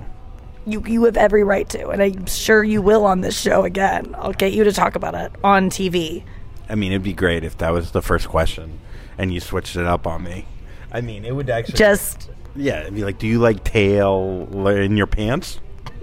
[0.69, 4.15] You you have every right to, and I'm sure you will on this show again.
[4.19, 6.25] I'll get you to talk about it on TV.
[6.69, 8.79] I mean, it'd be great if that was the first question,
[9.17, 10.47] and you switched it up on me.
[10.93, 12.81] I mean, it would actually Just yeah.
[12.83, 15.61] It'd be like, do you like tail in your pants?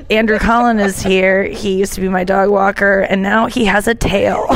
[0.09, 1.43] Andrew Collin is here.
[1.43, 4.47] He used to be my dog walker, and now he has a tail.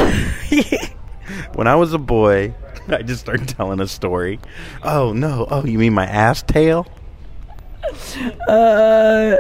[1.54, 2.54] When I was a boy,
[2.88, 4.40] I just started telling a story.
[4.84, 5.48] Oh no!
[5.50, 6.88] Oh, you mean my ass tail?
[8.48, 9.38] uh,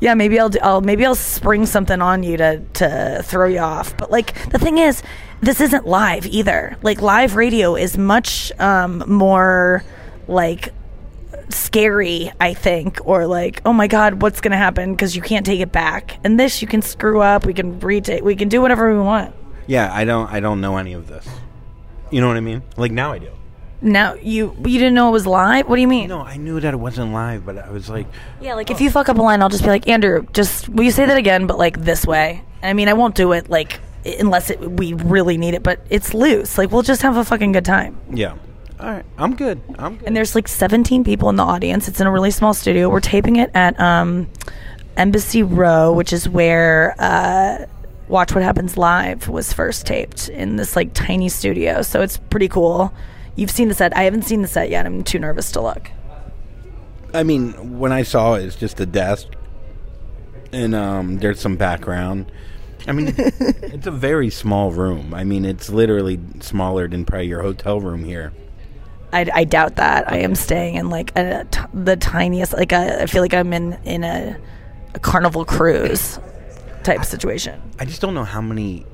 [0.00, 3.96] yeah, maybe I'll, I'll maybe I'll spring something on you to to throw you off.
[3.96, 5.02] But like the thing is,
[5.40, 6.76] this isn't live either.
[6.82, 9.84] Like live radio is much um, more
[10.28, 10.72] like
[11.48, 14.92] scary, I think, or like, oh my god, what's gonna happen?
[14.92, 16.18] Because you can't take it back.
[16.24, 17.46] And this, you can screw up.
[17.46, 18.22] We can retake.
[18.22, 19.34] We can do whatever we want.
[19.66, 20.30] Yeah, I don't.
[20.30, 21.28] I don't know any of this.
[22.10, 22.62] You know what I mean?
[22.76, 23.30] Like now I do.
[23.82, 25.68] Now you you didn't know it was live.
[25.68, 26.08] What do you mean?
[26.08, 28.06] No, I knew that it wasn't live, but I was like,
[28.40, 30.84] Yeah, like if you fuck up a line, I'll just be like, Andrew, just will
[30.84, 32.42] you say that again, but like this way?
[32.62, 36.12] I mean, I won't do it like unless it, we really need it, but it's
[36.12, 36.58] loose.
[36.58, 37.96] Like we'll just have a fucking good time.
[38.12, 38.36] yeah.
[38.78, 39.60] All right, I'm good.
[39.78, 40.06] I'm good.
[40.06, 41.86] And there's like 17 people in the audience.
[41.86, 42.88] It's in a really small studio.
[42.88, 44.26] We're taping it at um,
[44.96, 47.66] Embassy Row, which is where uh,
[48.08, 51.82] Watch What Happens Live was first taped in this like tiny studio.
[51.82, 52.90] So it's pretty cool.
[53.36, 53.96] You've seen the set.
[53.96, 54.86] I haven't seen the set yet.
[54.86, 55.90] I'm too nervous to look.
[57.12, 59.28] I mean, when I saw it, it's just a desk,
[60.52, 62.30] and um, there's some background.
[62.86, 65.12] I mean, it's a very small room.
[65.14, 68.32] I mean, it's literally smaller than probably your hotel room here.
[69.12, 70.10] I, I doubt that.
[70.10, 72.52] I am staying in like a, t- the tiniest.
[72.52, 74.36] Like a, I feel like I'm in in a,
[74.94, 76.18] a carnival cruise
[76.84, 77.60] type situation.
[77.78, 78.86] I just don't know how many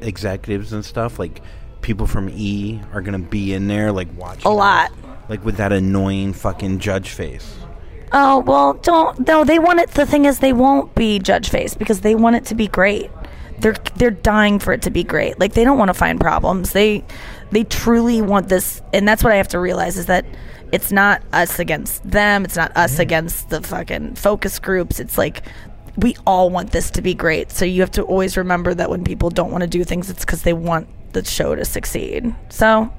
[0.00, 1.40] executives and stuff, like
[1.82, 4.46] people from E, are gonna be in there, like watching.
[4.46, 4.92] A lot.
[5.28, 7.56] Like with that annoying fucking judge face.
[8.12, 9.26] Oh well, don't.
[9.26, 9.90] No, they want it.
[9.90, 13.10] The thing is, they won't be judge face because they want it to be great.
[13.58, 15.38] They're they're dying for it to be great.
[15.38, 16.72] Like they don't want to find problems.
[16.72, 17.04] They
[17.50, 20.24] they truly want this, and that's what I have to realize is that
[20.72, 22.44] it's not us against them.
[22.44, 24.98] It's not us against the fucking focus groups.
[24.98, 25.42] It's like
[25.96, 27.50] we all want this to be great.
[27.50, 30.24] So you have to always remember that when people don't want to do things, it's
[30.24, 32.34] because they want the show to succeed.
[32.48, 32.92] So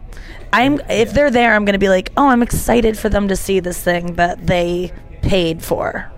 [0.53, 3.35] I'm if they're there, I'm going to be like, oh, I'm excited for them to
[3.35, 6.11] see this thing that they paid for.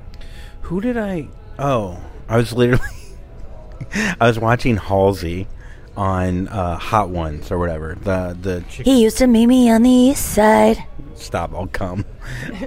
[0.64, 1.28] Who did I?
[1.60, 2.84] Oh, I was literally.
[4.20, 5.48] I was watching Halsey
[5.96, 7.96] on uh, Hot Ones or whatever.
[8.02, 10.84] The the chick- He used to meet me on the east side.
[11.16, 11.54] stop.
[11.54, 12.06] I'll come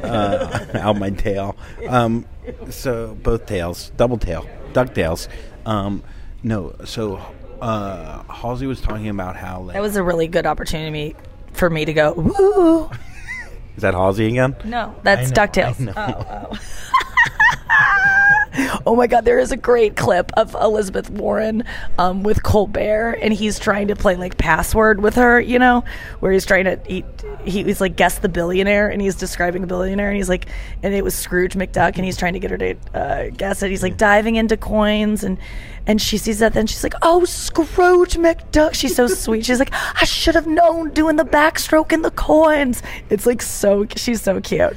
[0.02, 1.56] uh, out my tail.
[1.88, 2.26] Um,
[2.70, 5.28] so both tails, double tail, duck tails.
[5.64, 6.04] Um,
[6.44, 7.20] no, so
[7.60, 11.16] uh, Halsey was talking about how like, That was a really good opportunity
[11.52, 12.84] for me to go, woo.
[13.76, 14.56] is that Halsey again?
[14.64, 15.80] No, that's I know, DuckTales.
[15.80, 15.92] I know.
[15.96, 16.58] Oh, oh.
[18.86, 21.64] oh my God, there is a great clip of Elizabeth Warren
[21.98, 25.84] um, with Colbert, and he's trying to play like password with her, you know,
[26.20, 27.04] where he's trying to, he,
[27.44, 30.46] he was like, guess the billionaire, and he's describing a billionaire, and he's like,
[30.82, 33.70] and it was Scrooge McDuck, and he's trying to get her to uh, guess it.
[33.70, 35.38] He's like diving into coins, and
[35.86, 38.74] and she sees that, then she's like, oh, Scrooge McDuck.
[38.74, 39.44] She's so sweet.
[39.46, 42.82] She's like, I should have known doing the backstroke in the coins.
[43.08, 44.76] It's like so, she's so cute.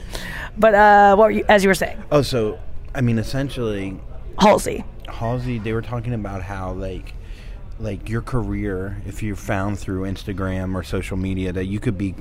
[0.60, 2.60] But uh, what were you, as you were saying, Oh, so
[2.94, 4.00] I mean, essentially,
[4.40, 4.84] Halsey.
[5.08, 7.14] Halsey, they were talking about how like
[7.80, 12.14] like your career, if you're found through Instagram or social media, that you could be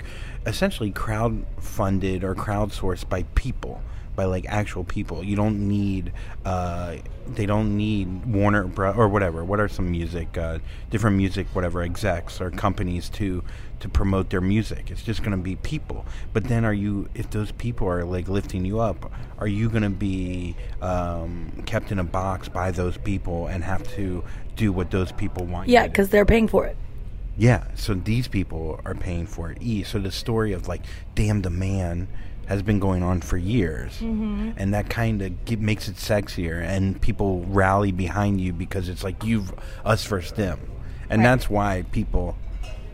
[0.47, 3.83] essentially crowd funded or crowdsourced by people,
[4.15, 5.25] by like actual people.
[5.25, 6.13] You don't need
[6.45, 6.97] uh,
[7.27, 9.45] they don't need Warner Bro- or whatever.
[9.45, 13.43] What are some music, uh, different music, whatever execs or companies to
[13.81, 14.91] to promote their music.
[14.91, 16.05] It's just going to be people.
[16.33, 19.13] But then, are you if those people are like lifting you up?
[19.39, 23.83] Are you going to be um, kept in a box by those people and have
[23.95, 24.25] to
[24.57, 25.69] do what those people want?
[25.69, 26.77] Yeah, because they're paying for it.
[27.37, 29.59] yeah, so these people are paying for it.
[29.61, 29.85] E.
[29.85, 30.83] So the story of like,
[31.15, 32.09] damn the man
[32.49, 34.53] has been going on for years, Mm-hmm.
[34.57, 39.23] and that kind of makes it sexier, and people rally behind you because it's like
[39.23, 39.53] you've
[39.85, 40.59] us versus them,
[41.11, 41.29] and Right.
[41.29, 42.37] that's why people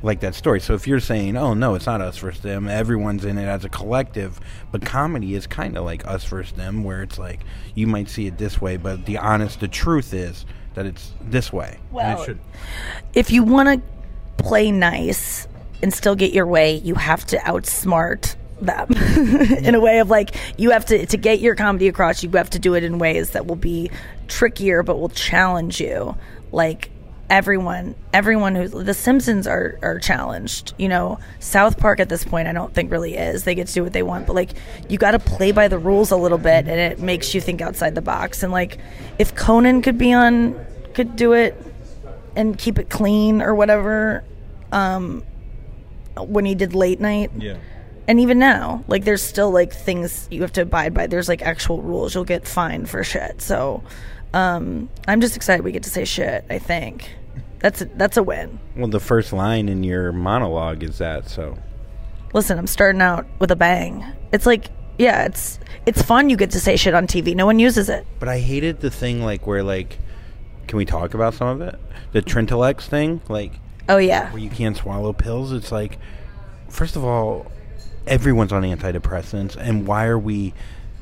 [0.05, 0.61] like that story.
[0.61, 3.65] So if you're saying, "Oh no, it's not us versus them," everyone's in it as
[3.65, 4.39] a collective,
[4.71, 7.41] but comedy is kind of like us versus them, where it's like
[7.75, 11.53] you might see it this way, but the honest, the truth is that it's this
[11.53, 11.79] way.
[11.91, 12.39] Well, it should.
[13.15, 15.49] If you want to play nice
[15.83, 18.91] and still get your way, you have to outsmart them
[19.65, 22.23] in a way of like you have to to get your comedy across.
[22.23, 23.91] You have to do it in ways that will be
[24.29, 26.15] trickier, but will challenge you.
[26.53, 26.91] Like
[27.31, 30.75] everyone, everyone who's the Simpsons are are challenged.
[30.79, 33.45] You know, South Park at this point, I don't think really is.
[33.45, 34.51] They get to do what they want, but like
[34.89, 37.61] you got to play by the rules a little bit, and it makes you think
[37.61, 38.43] outside the box.
[38.43, 38.79] And like
[39.19, 40.59] if Conan could be on,
[40.95, 41.61] could do it
[42.37, 44.25] and keep it clean or whatever
[44.73, 45.23] um
[46.19, 47.57] when he did late night Yeah.
[48.09, 51.43] and even now like there's still like things you have to abide by there's like
[51.43, 53.85] actual rules you'll get fined for shit so
[54.35, 57.11] um i'm just excited we get to say shit i think
[57.61, 61.57] that's a, that's a win Well, the first line in your monologue is that, so.
[62.35, 64.67] listen i'm starting out with a bang it's like
[64.99, 68.07] yeah it's it's fun you get to say shit on tv no one uses it
[68.19, 69.99] But I hated the thing, like, where, like,
[70.67, 71.79] can we talk about some of it?
[72.13, 73.53] The Trintellix thing, like,
[73.89, 75.53] oh yeah where you can't swallow pills.
[75.53, 75.99] It's like,
[76.69, 77.47] first of all,
[78.07, 80.53] everyone's on antidepressants, and why are we.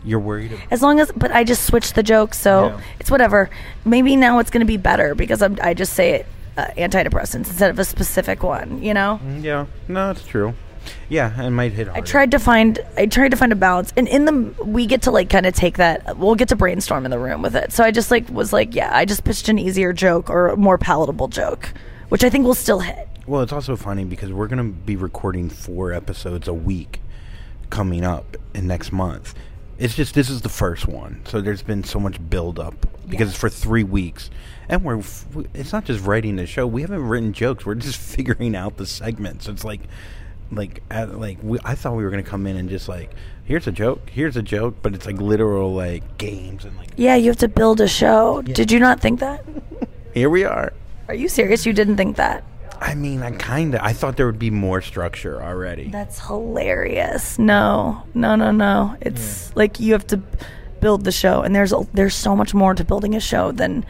[0.04, 0.66] You're worried about.
[0.70, 2.80] as long as but i just switched the joke so Yeah.
[3.00, 3.50] it's whatever
[3.84, 7.46] maybe now it's going to be better because I'm, i just say it uh, antidepressants
[7.48, 10.54] instead of a specific one you know Yeah, no, it's true.
[11.08, 14.08] Yeah, it might hit I tried to find I tried to find a balance and
[14.08, 17.10] in the we get to like kind of take that we'll get to brainstorm in
[17.12, 17.72] the room with it.
[17.72, 20.56] So I just like was like, yeah, I just pitched an easier joke or a
[20.56, 21.72] more palatable joke,
[22.08, 23.08] which I think will still hit.
[23.28, 27.00] Well, it's also funny because we're going to be recording four episodes a week
[27.70, 29.34] coming up in next month.
[29.78, 32.74] It's just this is the first one, so there's been so much build up
[33.08, 34.30] because it's for three weeks,
[34.68, 36.66] and we're f- it's not just writing the show.
[36.66, 37.66] We haven't written jokes.
[37.66, 39.48] We're just figuring out the segments.
[39.48, 39.80] It's like
[40.52, 43.10] like like we, I thought we were going to come in and just like
[43.44, 47.16] here's a joke, here's a joke, but it's like literal like games and like Yeah,
[47.16, 48.42] you have to build a show.
[48.42, 49.44] Did you not think that?
[50.14, 50.72] here we are.
[51.08, 51.66] Are you serious?
[51.66, 52.44] You didn't think that?
[52.82, 55.88] I mean, I kind of I thought there would be more structure already.
[55.88, 57.38] That's hilarious.
[57.38, 58.96] No, no, no, no.
[59.00, 60.20] It's like you have to
[60.80, 63.86] build the show, and there's a, there's so much more to building a show than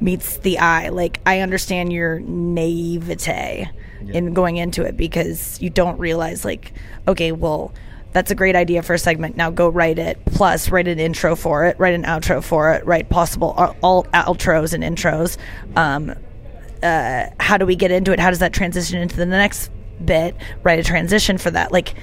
[0.00, 0.88] meets the eye.
[0.88, 3.70] Like I understand your naivete
[4.08, 6.72] in going into it because you don't realize like,
[7.06, 7.72] okay, well.
[8.12, 9.36] That's a great idea for a segment.
[9.36, 10.18] Now go write it.
[10.24, 11.78] Plus, write an intro for it.
[11.78, 12.84] Write an outro for it.
[12.84, 15.36] Write possible all, all outros and intros.
[15.76, 16.16] Um,
[16.82, 18.20] uh, how do we get into it?
[18.20, 19.70] How does that transition into the next
[20.04, 20.36] bit?
[20.62, 21.72] Write a transition for that.
[21.72, 21.94] Like,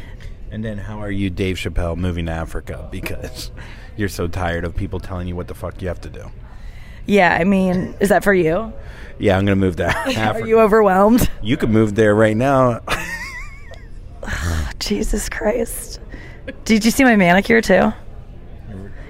[0.52, 3.52] And then how are you, Dave Chappelle, moving to Africa because
[3.96, 6.32] you're so tired of people telling you what the fuck you have to do?
[7.06, 8.74] Yeah, I mean, is that for you?
[9.18, 10.44] Yeah, I'm gonna move to Africa.
[10.44, 11.30] Are you overwhelmed?
[11.42, 12.82] You could move there right now.
[14.80, 16.00] Jesus Christ.
[16.66, 17.94] Did you see my manicure too?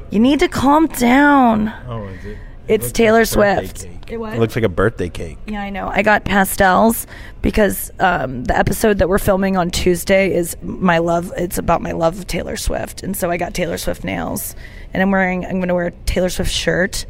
[0.09, 1.73] You need to calm down.
[1.87, 2.37] Oh, is it?
[2.67, 3.87] It's Taylor Swift.
[4.09, 4.33] It what?
[4.33, 5.37] It looks like a birthday cake.
[5.47, 5.87] Yeah, I know.
[5.87, 7.07] I got pastels
[7.41, 11.31] because um, the episode that we're filming on Tuesday is my love.
[11.37, 14.55] It's about my love of Taylor Swift, and so I got Taylor Swift nails,
[14.93, 15.45] and I'm wearing.
[15.45, 17.05] I'm going to wear a Taylor Swift shirt,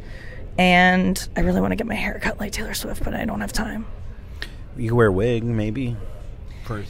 [0.58, 3.40] and I really want to get my hair cut like Taylor Swift, but I don't
[3.40, 3.86] have time.
[4.76, 5.96] You could wear a wig, maybe.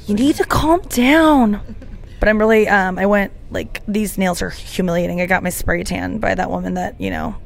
[0.07, 1.61] You need to calm down.
[2.21, 2.67] But I'm really.
[2.69, 5.21] Um, I went like these nails are humiliating.
[5.21, 7.37] I got my spray tan by that woman that you know,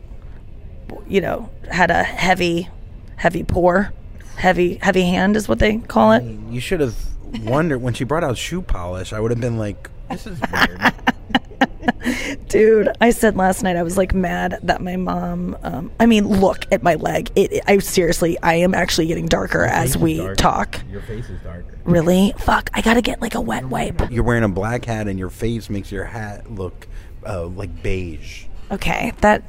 [1.07, 2.69] you know, had a heavy,
[3.17, 3.93] heavy pour,
[4.37, 6.23] heavy, heavy hand is what they call it.
[6.51, 6.97] You should have
[7.45, 9.13] wondered when she brought out shoe polish.
[9.13, 10.93] I would have been like, "This is weird."
[12.49, 15.57] Dude, I said last night I was like mad that my mom.
[15.63, 17.31] Um, I mean, look at my leg.
[17.35, 20.81] It, it- I seriously, I am actually getting darker as we talk.
[20.91, 21.79] Your face is darker.
[21.85, 22.35] Really?
[22.39, 22.71] Fuck!
[22.75, 24.11] I gotta get like a wet wipe.
[24.11, 26.87] You're wearing a black hat, and your face makes your hat look
[27.27, 28.45] uh, like beige.
[28.73, 29.43] Okay, that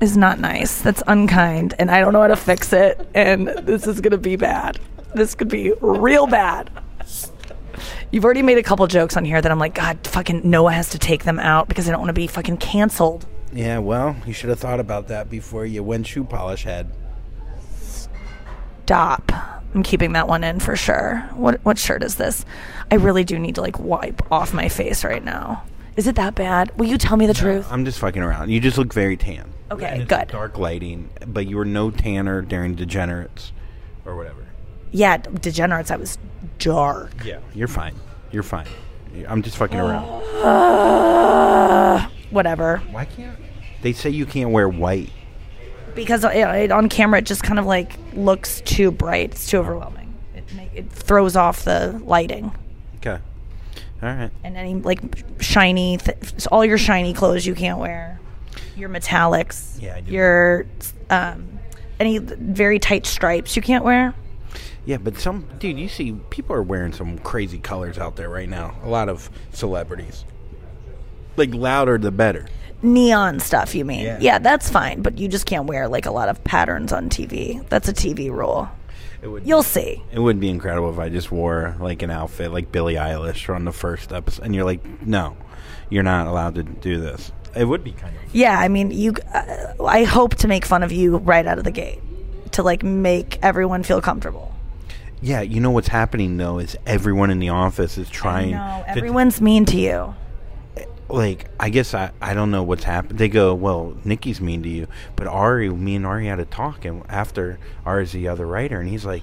[0.00, 0.82] is not nice.
[0.82, 3.08] That's unkind, and I don't know how to fix it.
[3.14, 4.80] And this is gonna be bad.
[5.14, 6.70] This could be real bad.
[8.10, 10.90] You've already made a couple jokes on here that I'm like, God, fucking Noah has
[10.90, 13.26] to take them out because I don't want to be fucking canceled.
[13.52, 16.90] Yeah, well, you should have thought about that before you went shoe polish head.
[18.84, 19.32] Stop.
[19.74, 21.28] I'm keeping that one in for sure.
[21.32, 22.44] What what shirt is this?
[22.90, 25.64] I really do need to like wipe off my face right now.
[25.96, 26.76] Is it that bad?
[26.78, 27.66] Will you tell me the truth?
[27.70, 28.50] I'm just fucking around.
[28.50, 29.52] You just look very tan.
[29.70, 30.28] Okay, And it's good.
[30.28, 33.52] Dark lighting, but you were no tanner during Degenerates
[34.04, 34.46] or whatever.
[34.90, 35.90] Yeah, degenerates.
[35.90, 36.18] I was
[36.58, 37.12] dark.
[37.24, 37.94] Yeah, you're fine.
[38.30, 38.66] You're fine.
[39.28, 40.04] I'm just fucking around.
[40.44, 42.78] Uh, whatever.
[42.90, 43.36] Why can't
[43.82, 45.10] they say you can't wear white?
[45.94, 49.32] Because it, it, on camera, it just kind of like looks too bright.
[49.32, 50.14] It's too overwhelming.
[50.34, 52.52] It make, it throws off the lighting.
[54.02, 54.30] All right.
[54.42, 55.00] And any like
[55.40, 58.20] shiny, th- all your shiny clothes you can't wear.
[58.76, 59.80] Your metallics.
[59.80, 60.12] Yeah, I do.
[60.12, 60.66] Your
[61.10, 61.58] um,
[62.00, 64.14] any very tight stripes you can't wear.
[64.84, 68.48] Yeah, but some dude, you see people are wearing some crazy colors out there right
[68.48, 68.76] now.
[68.82, 70.24] A lot of celebrities.
[71.36, 72.46] Like louder the better.
[72.82, 74.04] Neon stuff, you mean?
[74.04, 74.18] Yeah.
[74.20, 74.38] Yeah.
[74.38, 75.00] that's fine.
[75.00, 77.66] But you just can't wear like a lot of patterns on TV.
[77.70, 78.68] That's a TV rule.
[79.24, 80.02] It would You'll see.
[80.12, 83.64] It would be incredible if I just wore like an outfit like Billie Eilish on
[83.64, 85.34] the first episode, and you're like, no,
[85.88, 87.32] you're not allowed to do this.
[87.56, 88.34] It would be kind of.
[88.34, 89.14] Yeah, I mean, you.
[89.32, 92.00] Uh, I hope to make fun of you right out of the gate
[92.52, 94.54] to like make everyone feel comfortable.
[95.22, 98.50] Yeah, you know what's happening though is everyone in the office is trying.
[98.50, 100.14] No, to- everyone's mean to you.
[101.14, 103.18] Like I guess I I don't know what's happened.
[103.18, 106.84] They go, well, Nikki's mean to you, but Ari, me and Ari had a talk,
[106.84, 109.22] and after Ari's the other writer, and he's like,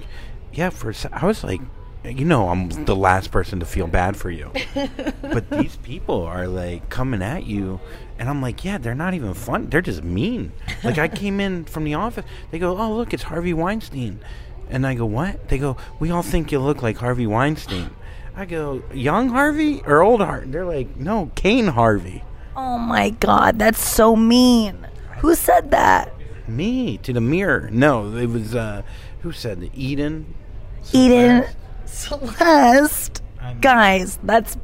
[0.53, 1.61] yeah, for I was like,
[2.03, 4.51] you know, I'm the last person to feel bad for you,
[5.21, 7.79] but these people are like coming at you,
[8.17, 9.69] and I'm like, yeah, they're not even fun.
[9.69, 10.51] They're just mean.
[10.83, 14.19] Like I came in from the office, they go, oh look, it's Harvey Weinstein,
[14.69, 15.49] and I go, what?
[15.49, 17.91] They go, we all think you look like Harvey Weinstein.
[18.41, 20.49] I go, young Harvey or old Harvey?
[20.49, 22.23] They're like, no, Kane Harvey.
[22.55, 24.87] Oh my god, that's so mean.
[25.19, 26.11] Who said that?
[26.47, 27.69] Me to the mirror.
[27.71, 28.81] No, it was uh
[29.21, 29.69] who said that?
[29.75, 30.33] Eden.
[30.91, 31.45] Eden
[31.85, 33.21] Celeste.
[33.61, 34.57] Guys, that's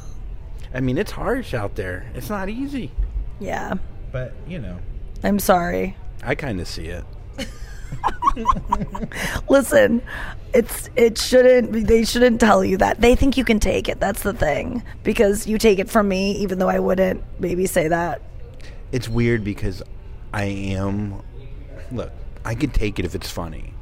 [0.74, 2.10] I mean, it's harsh out there.
[2.14, 2.92] It's not easy.
[3.40, 3.74] yeah.
[4.12, 4.80] But you know,
[5.24, 5.96] I'm sorry.
[6.22, 7.04] I kind of see it.
[9.48, 10.02] Listen,
[10.52, 13.00] it's it shouldn't they shouldn't tell you that.
[13.00, 14.00] They think you can take it.
[14.00, 14.82] That's the thing.
[15.02, 18.22] Because you take it from me even though I wouldn't maybe say that.
[18.92, 19.82] It's weird because
[20.32, 21.22] I am.
[21.90, 22.12] Look,
[22.44, 23.74] I could take it if it's funny.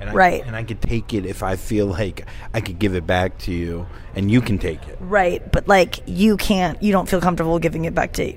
[0.00, 0.46] And I, Right.
[0.46, 3.52] And I could take it if I feel like I could give it back to
[3.52, 4.98] you, and you can take it.
[5.00, 8.34] Right, but like you can't you don't feel comfortable giving it back to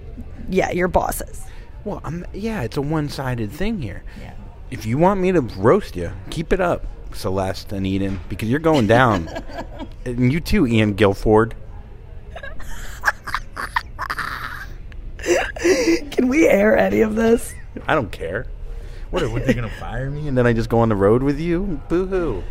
[0.49, 1.43] yeah, your bosses.
[1.83, 4.03] Well, I'm, yeah, it's a one-sided thing here.
[4.21, 4.33] Yeah.
[4.69, 8.59] If you want me to roast you, keep it up, Celeste and Eden, because you're
[8.59, 9.29] going down.
[10.05, 11.55] and you too, Ian Guilford.
[16.11, 17.53] Can we air any of this?
[17.87, 18.47] I don't care.
[19.09, 21.23] What are, what, they gonna fire me and then I just go on the road
[21.23, 21.81] with you?
[21.87, 22.43] Boo hoo.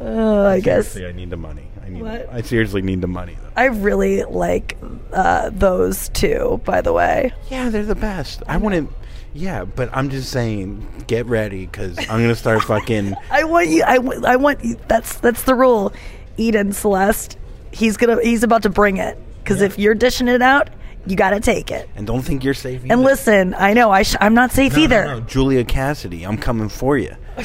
[0.00, 1.68] Uh, I guess I need the money.
[1.84, 2.02] I need.
[2.02, 2.28] What?
[2.30, 3.36] I seriously need the money.
[3.40, 3.50] Though.
[3.56, 4.76] I really like
[5.12, 7.32] uh, those two, by the way.
[7.50, 8.42] Yeah, they're the best.
[8.46, 8.94] I want to.
[9.34, 13.14] Yeah, but I'm just saying, get ready because I'm gonna start fucking.
[13.30, 13.82] I want you.
[13.86, 14.76] I, w- I want you.
[14.88, 15.92] That's that's the rule.
[16.36, 17.38] Eden Celeste.
[17.72, 18.22] He's gonna.
[18.22, 19.18] He's about to bring it.
[19.42, 20.68] Because if you're dishing it out,
[21.06, 21.88] you got to take it.
[21.96, 22.82] And don't think you're safe.
[22.88, 25.04] And listen, I know I sh- I'm not safe No, no, either.
[25.06, 27.16] no, Julia Cassidy, I'm coming for you.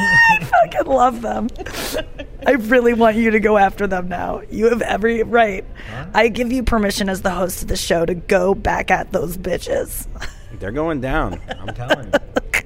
[0.00, 1.48] I fucking love them.
[2.46, 4.42] I really want you to go after them now.
[4.50, 5.64] You have every right.
[6.14, 9.36] I give you permission as the host of the show to go back at those
[9.36, 10.06] bitches.
[10.54, 11.40] They're going down.
[11.60, 12.62] I'm telling you.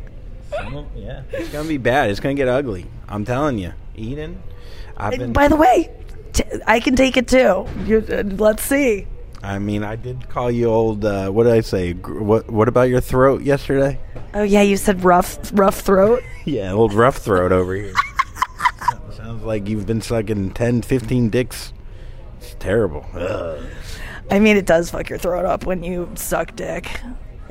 [0.57, 2.11] Some of- yeah, it's gonna be bad.
[2.11, 2.87] It's gonna get ugly.
[3.09, 4.43] I'm telling you, Eden.
[4.97, 5.33] I've been.
[5.33, 5.91] By the way,
[6.33, 7.67] t- I can take it too.
[7.85, 9.07] You, uh, let's see.
[9.43, 11.05] I mean, I did call you old.
[11.05, 11.95] Uh, what did I say?
[11.95, 13.99] Gr- What What about your throat yesterday?
[14.35, 16.23] Oh yeah, you said rough, rough throat.
[16.45, 17.93] Yeah, old rough throat over here.
[19.17, 21.73] Sounds like you've been sucking 10, 15 dicks.
[22.39, 23.07] It's terrible.
[23.15, 23.63] Ugh.
[24.29, 27.01] I mean, it does fuck your throat up when you suck dick.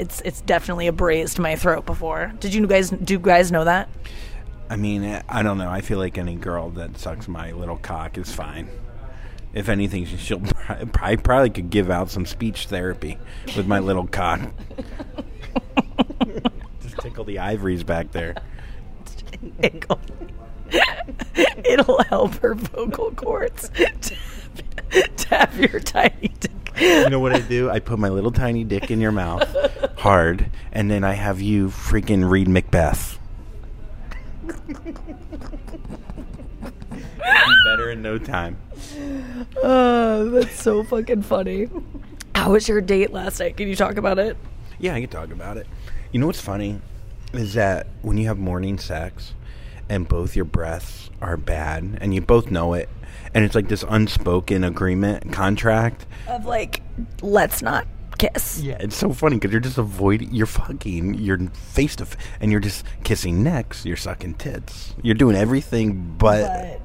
[0.02, 2.34] It's it's definitely abrased my throat before.
[2.40, 3.88] Did you guys do you guys know that?
[4.70, 5.70] I mean, I- I don't know.
[5.70, 8.68] I feel like any girl that sucks my little cock is fine.
[9.54, 10.42] If anything, she- she'll
[11.02, 13.18] I probably could give out some speech therapy
[13.56, 14.42] with my little cock.
[16.82, 18.36] Just tickle the ivories back there.
[19.62, 20.00] It'll,
[21.66, 23.70] it'll help her vocal cords.
[25.18, 26.52] Tap your tiny dick.
[26.82, 27.70] You know what I do?
[27.70, 29.48] I put my little tiny dick in your mouth,
[29.98, 33.20] hard, and then I have you freaking read Macbeth.
[34.48, 34.54] Be
[37.66, 38.58] better in no time.
[39.62, 41.70] Oh, that's so fucking funny.
[42.34, 43.58] How was your date last night?
[43.58, 44.36] Can you talk about it?
[44.80, 45.68] Yeah, I can talk about it.
[46.12, 46.82] You know what's funny
[47.34, 49.34] is that when you have morning sex
[49.88, 52.90] and both your breaths are bad and you both know it,
[53.34, 56.06] and it's like this unspoken agreement contract.
[56.28, 56.82] Of like,
[57.22, 58.62] let's not kiss.
[58.62, 62.52] Yeah, it's so funny because you're just avoiding, you're fucking, you're face to face, and
[62.52, 66.48] you're just kissing necks, you're sucking tits, you're doing everything but.
[66.48, 66.82] But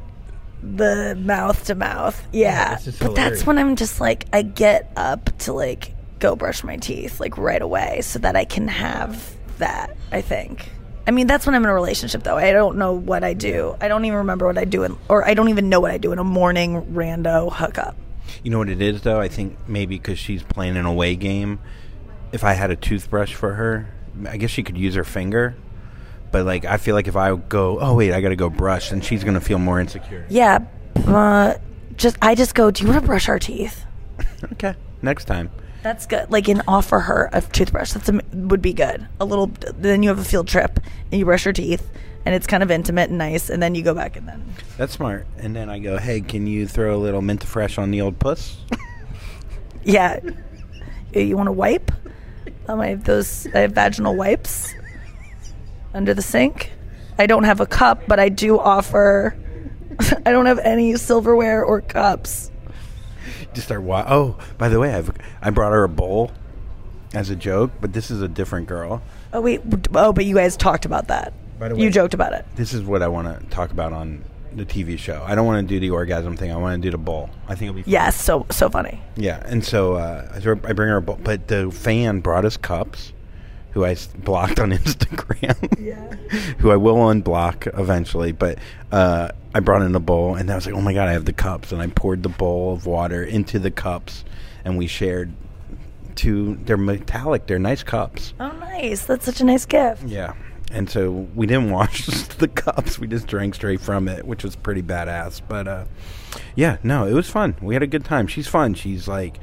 [0.63, 2.79] the mouth to mouth, yeah.
[2.79, 6.77] is but that's when I'm just like, I get up to like go brush my
[6.77, 9.97] teeth like right away so that I can have that.
[10.13, 10.71] I think.
[11.07, 12.37] I mean, that's when I'm in a relationship, though.
[12.37, 13.77] I don't know what I do.
[13.81, 15.99] I don't even remember what I do, in, or I don't even know what I
[15.99, 17.97] do in a morning rando hookup.
[18.43, 19.21] You know what it is, though?
[19.21, 21.61] I think maybe because she's playing an away game.
[22.33, 23.89] If I had a toothbrush for her,
[24.29, 25.55] I guess she could use her finger.
[26.33, 28.91] But like, I feel like if I go, oh wait, I got to go brush,
[28.91, 30.27] then she's gonna feel more insecure.
[30.29, 30.59] Yeah,
[31.07, 31.61] but
[31.97, 32.71] just I just go.
[32.71, 33.85] Do you want to brush our teeth?
[34.53, 35.51] Okay, next time.
[35.87, 36.33] That's good.
[36.33, 37.93] Like, and offer her a toothbrush.
[37.93, 39.07] That's a, would be good.
[39.21, 39.47] A little.
[39.47, 40.81] Then you have a field trip
[41.13, 41.89] and you brush your teeth,
[42.25, 43.51] and it's kind of intimate and nice.
[43.51, 44.45] And then you go back and then.
[44.79, 45.29] That's smart.
[45.39, 48.19] And then I go, hey, can you throw a little mint fresh on the old
[48.19, 48.59] puss?
[49.85, 50.19] Yeah.
[51.15, 51.93] You want to wipe?
[52.67, 53.47] Um, I have those.
[53.55, 54.75] I have vaginal wipes
[55.95, 56.73] under the sink.
[57.17, 59.37] I don't have a cup, but I do offer.
[60.27, 62.51] I don't have any silverware or cups.
[63.57, 63.81] Just start.
[63.81, 66.31] Wa- oh, by the way, I've I brought her a bowl
[67.15, 69.01] as a joke, but this is a different girl.
[69.33, 69.63] Oh wait.
[69.95, 71.33] Oh, but you guys talked about that.
[71.59, 72.45] By the you joked about it.
[72.55, 75.25] This is what I want to talk about on the TV show.
[75.27, 76.53] I don't want to do the orgasm thing.
[76.53, 77.31] I want to do the bowl.
[77.49, 77.93] I think it'll be fun.
[77.93, 78.21] Yes.
[78.21, 79.01] So so funny.
[79.17, 82.59] Yeah, and so uh, I I bring her a bowl, but the fan brought us
[82.59, 83.15] cups,
[83.77, 85.55] who I blocked on Instagram.
[85.79, 86.15] Yeah.
[86.61, 88.59] who I will unblock eventually, but
[88.91, 91.27] uh, I brought in a bowl, and I was like, "Oh my god, I have
[91.27, 94.25] the cups!" And I poured the bowl of water into the cups,
[94.65, 95.35] and we shared
[96.15, 96.57] two.
[96.65, 97.47] They're metallic.
[97.47, 98.33] They're nice cups.
[98.41, 99.05] Oh, nice.
[99.05, 100.05] That's such a nice gift.
[100.05, 100.33] Yeah.
[100.73, 102.99] And so we didn't wash the cups.
[102.99, 105.43] We just drank straight from it, which was pretty badass.
[105.47, 105.85] But uh,
[106.55, 107.57] yeah, no, it was fun.
[107.61, 108.27] We had a good time.
[108.27, 108.73] She's fun.
[108.73, 109.39] She's like,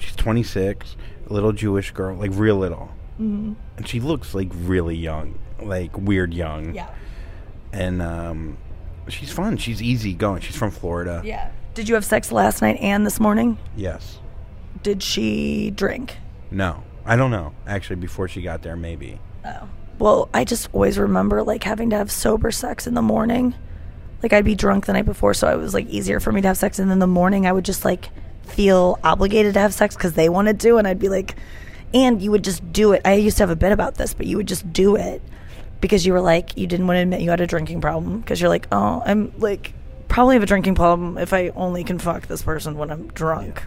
[0.00, 0.96] she's 26,
[1.30, 2.90] a little Jewish girl, like real little.
[3.20, 3.54] Mm-hmm.
[3.76, 6.74] And she looks like really young, like weird young.
[6.74, 6.90] Yeah.
[7.72, 8.58] And um,
[9.08, 9.56] she's fun.
[9.56, 10.40] She's easy going.
[10.42, 11.22] She's from Florida.
[11.24, 11.50] Yeah.
[11.74, 13.58] Did you have sex last night and this morning?
[13.76, 14.18] Yes.
[14.82, 16.16] Did she drink?
[16.50, 16.82] No.
[17.04, 17.52] I don't know.
[17.66, 19.20] Actually, before she got there, maybe.
[19.44, 19.68] Oh.
[19.98, 23.54] Well, I just always remember like having to have sober sex in the morning.
[24.22, 26.48] Like I'd be drunk the night before, so it was like easier for me to
[26.48, 26.78] have sex.
[26.78, 28.08] And in the morning, I would just like
[28.42, 31.36] feel obligated to have sex because they wanted to, and I'd be like,
[31.94, 33.02] and you would just do it.
[33.04, 35.22] I used to have a bit about this, but you would just do it
[35.80, 38.40] because you were like you didn't want to admit you had a drinking problem because
[38.40, 39.72] you're like, oh, I'm like
[40.08, 43.62] probably have a drinking problem if I only can fuck this person when I'm drunk.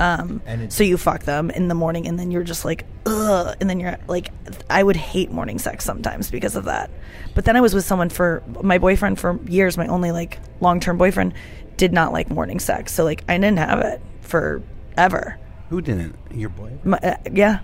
[0.00, 2.84] Um, And it- so you fuck them in the morning, and then you're just like,
[3.04, 4.30] ugh, and then you're like,
[4.70, 6.88] I would hate morning sex sometimes because of that.
[7.34, 9.76] But then I was with someone for my boyfriend for years.
[9.76, 11.34] My only like long term boyfriend
[11.76, 14.62] did not like morning sex, so like I didn't have it for
[14.96, 15.36] ever.
[15.70, 16.16] Who didn't?
[16.32, 16.78] Your boy?
[16.84, 17.60] My, uh, yeah,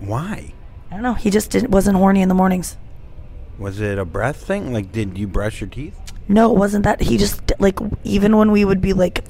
[0.00, 0.52] Why?
[0.90, 1.14] I don't know.
[1.14, 2.76] He just didn't wasn't horny in the mornings.
[3.58, 4.72] Was it a breath thing?
[4.72, 5.98] Like, did you brush your teeth?
[6.28, 7.00] No, it wasn't that.
[7.00, 9.24] He just like even when we would be like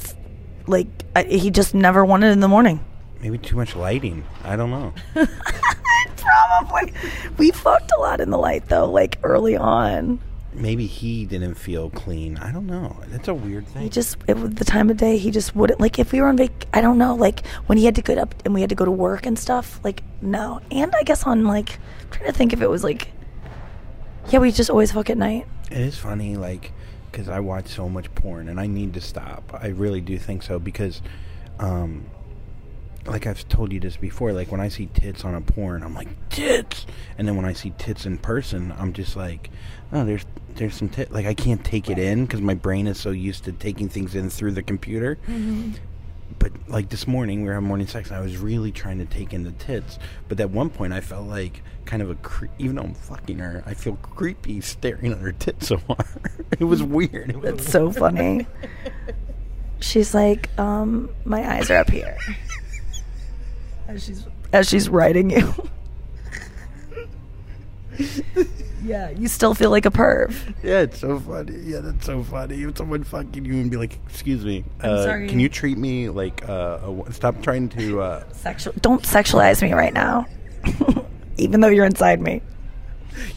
[0.66, 2.84] like I, he just never wanted it in the morning.
[3.20, 4.24] Maybe too much lighting.
[4.44, 4.92] I don't know.
[6.16, 6.92] Probably.
[7.38, 10.20] We fucked a lot in the light though, like early on.
[10.56, 12.38] Maybe he didn't feel clean.
[12.38, 12.96] I don't know.
[13.08, 13.82] That's a weird thing.
[13.82, 15.18] He just it was the time of day.
[15.18, 16.66] He just wouldn't like if we were on vac.
[16.72, 18.84] I don't know, like when he had to get up and we had to go
[18.84, 19.80] to work and stuff.
[19.84, 23.12] Like no, and I guess on like I'm trying to think if it was like
[24.30, 25.46] yeah, we just always fuck at night.
[25.70, 26.72] It is funny, like,
[27.10, 29.56] because I watch so much porn and I need to stop.
[29.60, 31.00] I really do think so because,
[31.60, 32.06] um,
[33.06, 35.94] like I've told you this before, like when I see tits on a porn, I'm
[35.94, 36.86] like tits,
[37.18, 39.50] and then when I see tits in person, I'm just like,
[39.92, 40.24] oh, there's
[40.56, 41.12] there's some tit.
[41.12, 44.14] Like I can't take it in because my brain is so used to taking things
[44.14, 45.18] in through the computer.
[46.38, 49.06] But like this morning, we were having morning sex, and I was really trying to
[49.06, 49.98] take in the tits.
[50.28, 53.38] But at one point, I felt like kind of a cre- even though I'm fucking
[53.38, 56.06] her, I feel creepy staring at her tits so hard.
[56.58, 57.30] it was weird.
[57.30, 58.46] It was It's so funny.
[59.80, 62.16] She's like, um, my eyes are up here.
[63.88, 65.52] As she's as she's writing you.
[68.84, 70.34] yeah, you still feel like a perv.
[70.62, 71.56] Yeah, it's so funny.
[71.64, 72.62] Yeah, that's so funny.
[72.62, 75.28] If someone fucking you and be like, "Excuse me, uh, sorry.
[75.28, 78.74] can you treat me like uh, a, stop trying to?" Uh, Sexual.
[78.80, 80.26] Don't sexualize me right now.
[81.36, 82.40] Even though you're inside me.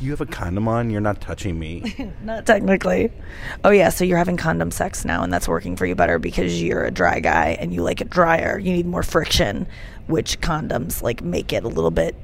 [0.02, 0.90] you have a condom on.
[0.90, 2.12] You're not touching me.
[2.24, 3.12] Not technically.
[3.64, 6.62] Oh yeah, so you're having condom sex now, and that's working for you better because
[6.62, 8.58] you're a dry guy and you like it drier.
[8.60, 9.68] You need more friction,
[10.10, 12.16] which condoms like make it a little bit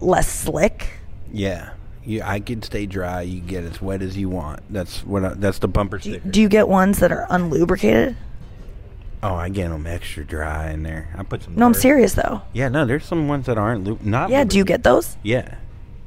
[0.00, 0.88] less slick.
[1.32, 1.70] yeah,
[2.04, 2.20] you.
[2.22, 3.22] I can stay dry.
[3.22, 4.60] You get as wet as you want.
[4.70, 5.24] That's what.
[5.24, 6.30] I, that's the bumper Do you, sticker.
[6.30, 8.16] do you get ones that are unlubricated?
[9.22, 11.08] oh, I get them extra dry in there.
[11.16, 11.54] I put some.
[11.54, 12.42] No, I'm serious though.
[12.52, 14.28] Yeah, no, there's some ones that aren't lub- not.
[14.30, 15.16] Yeah, do you get those?
[15.22, 15.54] Yeah,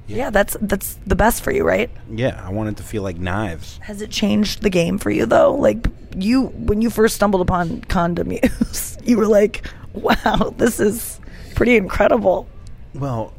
[0.08, 1.90] Yeah, that's that's the best for you, right?
[2.12, 2.40] yeah.
[2.46, 3.80] I want it to feel like knives.
[3.82, 5.56] Has it changed the game for you though?
[5.56, 9.66] Like you when you first stumbled upon condom use, you were like,
[10.26, 11.20] "Wow, this is
[11.56, 12.48] pretty incredible."
[12.94, 13.34] Well,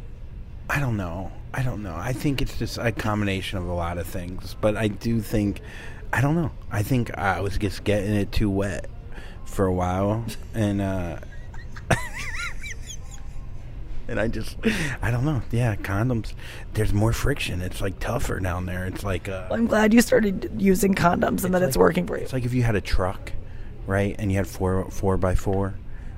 [0.70, 1.32] I don't know.
[1.54, 1.96] I don't know.
[1.96, 5.60] I think it's just a combination of a lot of things, but I do think
[6.12, 6.50] I don't know.
[6.70, 8.88] I think I was just getting it too wet
[9.44, 11.16] for a while, and uh,
[14.08, 14.56] and I just
[15.02, 15.42] I don't know.
[15.50, 16.32] Yeah, condoms.
[16.74, 17.60] There's more friction.
[17.60, 18.86] It's like tougher down there.
[18.86, 22.16] It's like uh, I'm glad you started using condoms and that it's like- working for
[22.16, 22.22] you.
[22.24, 23.32] It's like if you had a truck,
[23.86, 25.74] right, and you had four four by four,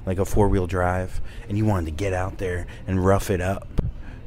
[0.07, 3.41] like a four wheel drive, and you wanted to get out there and rough it
[3.41, 3.69] up.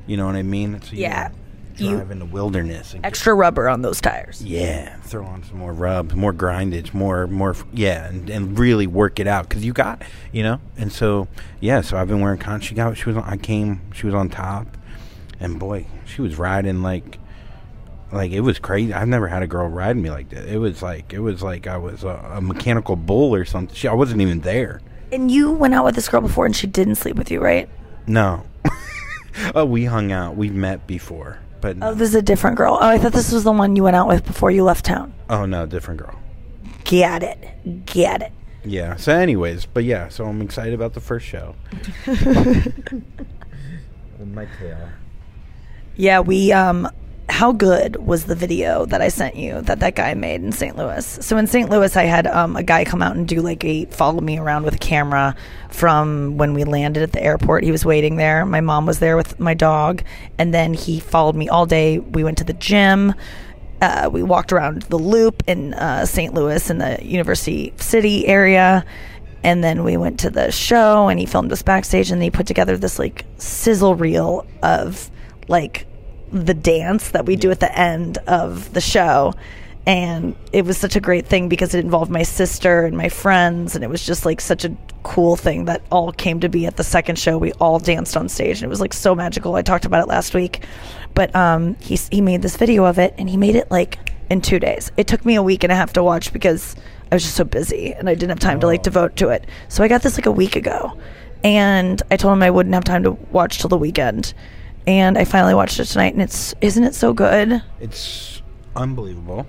[0.07, 0.81] You know what I mean?
[0.81, 1.29] So Yeah.
[1.29, 1.37] would
[1.79, 2.93] You- Drive in the wilderness.
[2.93, 4.43] And get- Extra rubber on those tires.
[4.45, 9.19] yeah, throw on some more rubs, more grindage, more, more, yeah, and, and really work
[9.19, 11.27] it out because you got, you know, and so
[11.59, 12.61] yeah, so I've been wearing con.
[12.61, 14.67] She got, she was, on, I came, she was on top,
[15.39, 17.17] and boy, she was riding like,
[18.11, 18.93] like it was crazy.
[18.93, 20.45] I've never had a girl ride me like that.
[20.47, 23.75] It was like, it was like I was a, a mechanical bull or something.
[23.75, 24.79] She, I wasn't even there.
[25.13, 27.69] And you went out with this girl before and she didn't sleep with you, right?
[28.07, 28.43] No.
[29.55, 30.35] oh, we hung out.
[30.35, 32.77] We met before, but Oh, this is a different girl.
[32.81, 35.13] Oh, I thought this was the one you went out with before you left town.
[35.29, 36.19] oh no, different girl.
[36.83, 37.85] Get it.
[37.85, 38.31] Get it.
[38.65, 38.95] Yeah.
[38.95, 40.09] So, anyways, but yeah.
[40.09, 41.55] So I'm excited about the first show.
[44.25, 44.89] my tail.
[45.95, 46.89] Yeah, we um
[47.29, 50.75] how good was the video that I sent you that that guy made in St.
[50.75, 51.05] Louis?
[51.21, 51.69] So in St.
[51.69, 54.63] Louis, I had um, a guy come out and do like a follow me around
[54.63, 55.35] with a camera
[55.69, 57.63] from when we landed at the airport.
[57.63, 58.45] He was waiting there.
[58.45, 60.03] My mom was there with my dog,
[60.37, 61.99] and then he followed me all day.
[61.99, 63.13] We went to the gym.
[63.81, 66.33] Uh, we walked around the loop in uh, St.
[66.33, 68.85] Louis in the University City area.
[69.43, 72.47] And then we went to the show and he filmed us backstage and he put
[72.47, 75.11] together this like sizzle reel of
[75.49, 75.85] like
[76.33, 79.33] the dance that we do at the end of the show.
[79.85, 83.75] And it was such a great thing because it involved my sister and my friends.
[83.75, 86.77] And it was just like such a cool thing that all came to be at
[86.77, 87.37] the second show.
[87.37, 89.55] We all danced on stage and it was like so magical.
[89.55, 90.65] I talked about it last week.
[91.13, 94.41] But um, he, he made this video of it and he made it like in
[94.41, 94.91] two days.
[94.97, 96.75] It took me a week and a half to watch because
[97.11, 99.45] I was just so busy and I didn't have time to like devote to it.
[99.67, 100.97] So I got this like a week ago,
[101.43, 104.33] and I told him I wouldn't have time to watch till the weekend,
[104.87, 107.61] and I finally watched it tonight, and it's isn't it so good?
[107.79, 108.41] It's
[108.75, 109.45] unbelievable.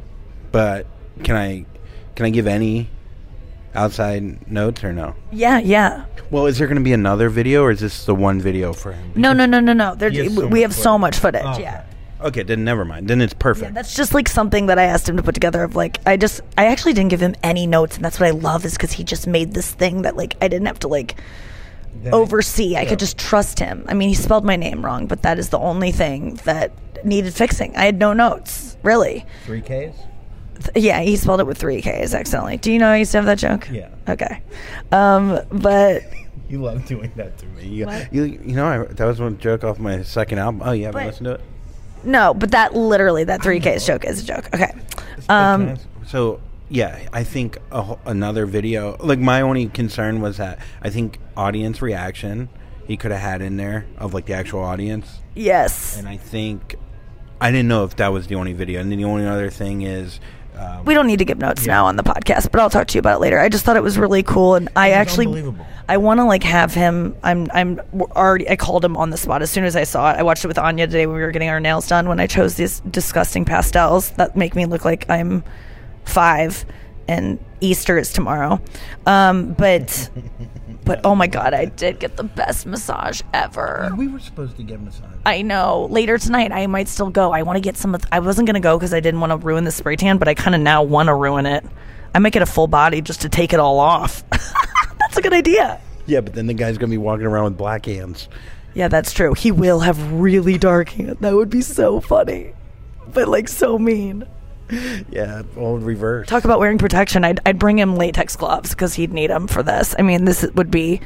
[0.52, 0.86] But
[1.22, 1.66] can I
[2.14, 2.88] can I give any
[3.74, 5.14] outside notes or no?
[5.32, 6.04] Yeah, yeah.
[6.30, 8.92] Well, is there going to be another video, or is this the one video for
[8.92, 9.12] him?
[9.14, 9.94] No, no, no, no, no.
[9.94, 11.00] There, has so we much have so footage.
[11.00, 11.42] much footage.
[11.44, 11.74] Oh, Yeah.
[11.78, 11.88] okay.
[12.28, 13.08] Okay, then never mind.
[13.08, 13.66] Then it's perfect.
[13.66, 15.62] Yeah, that's just like something that I asked him to put together.
[15.62, 18.30] Of like, I just, I actually didn't give him any notes, and that's what I
[18.30, 21.16] love is because he just made this thing that like I didn't have to like
[22.12, 22.76] oversee.
[22.76, 23.84] I could just trust him.
[23.88, 26.72] I mean, he spelled my name wrong, but that is the only thing that
[27.04, 27.74] needed fixing.
[27.76, 29.24] I had no notes, really.
[29.44, 29.68] Three Ks.
[29.68, 29.96] Th-
[30.76, 32.56] Yeah, he spelled it with three K's accidentally.
[32.58, 33.68] Do you know I used to have that joke?
[33.70, 33.88] Yeah.
[34.08, 34.42] Okay.
[34.92, 36.02] Um, but
[36.48, 37.66] You love doing that to me.
[37.66, 40.62] You, you, you know, I, that was one joke off my second album.
[40.64, 41.40] Oh, you haven't But- listened to it?
[42.04, 44.48] no, but that literally that three K's joke is a joke.
[44.54, 44.72] Okay.
[45.30, 45.76] Um,
[46.06, 46.38] so
[46.68, 48.96] yeah, I think a, another video.
[49.00, 52.48] Like my only concern was that I think audience reaction
[52.86, 55.96] he could have had in there of like the actual audience, yes.
[55.96, 56.76] and I think
[57.40, 58.80] I didn't know if that was the only video.
[58.80, 60.20] And then the only other thing is.
[60.56, 61.72] Um, we don't need to give notes Yeah.
[61.72, 63.40] now on the podcast, but I'll talk to you about it later.
[63.40, 65.52] I just thought it was really cool, and I actually.
[65.86, 67.14] I want to like have him.
[67.22, 68.48] I'm, I'm already.
[68.48, 70.16] I called him on the spot as soon as I saw it.
[70.16, 72.08] I watched it with Anya today when we were getting our nails done.
[72.08, 75.44] When I chose these disgusting pastels that make me look like I'm
[76.04, 76.64] five,
[77.08, 78.60] and Easter is tomorrow.
[79.06, 80.10] Um, but,
[80.84, 83.92] but oh my god, I did get the best massage ever.
[83.96, 85.10] we were supposed to get massage.
[85.26, 85.86] I know.
[85.90, 87.32] Later tonight, I might still go.
[87.32, 87.94] I want to get some.
[87.94, 90.28] Of, I wasn't gonna go because I didn't want to ruin the spray tan, but
[90.28, 91.64] I kind of now want to ruin it.
[92.14, 94.22] I might get a full body just to take it all off.
[94.30, 95.80] that's a good idea.
[96.06, 98.28] Yeah, but then the guy's gonna be walking around with black hands.
[98.74, 99.34] Yeah, that's true.
[99.34, 101.18] He will have really dark hands.
[101.20, 102.52] That would be so funny,
[103.12, 104.26] but like so mean.
[105.10, 106.26] Yeah, old reverse.
[106.26, 107.24] Talk about wearing protection.
[107.24, 109.94] I'd, I'd bring him latex gloves because he'd need them for this.
[109.98, 111.00] I mean, this would be.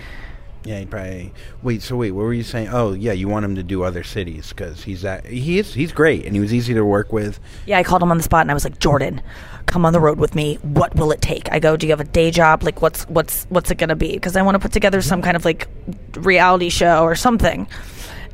[0.64, 1.32] Yeah, he probably.
[1.62, 2.68] Wait, so wait, what were you saying?
[2.68, 5.92] Oh, yeah, you want him to do other cities because he's that he is he's
[5.92, 7.40] great and he was easy to work with.
[7.66, 9.22] Yeah, I called him on the spot and I was like, Jordan,
[9.66, 10.56] come on the road with me.
[10.56, 11.50] What will it take?
[11.52, 12.62] I go, do you have a day job?
[12.62, 14.12] Like, what's what's what's it gonna be?
[14.12, 15.26] Because I want to put together some mm-hmm.
[15.26, 15.68] kind of like
[16.16, 17.68] reality show or something.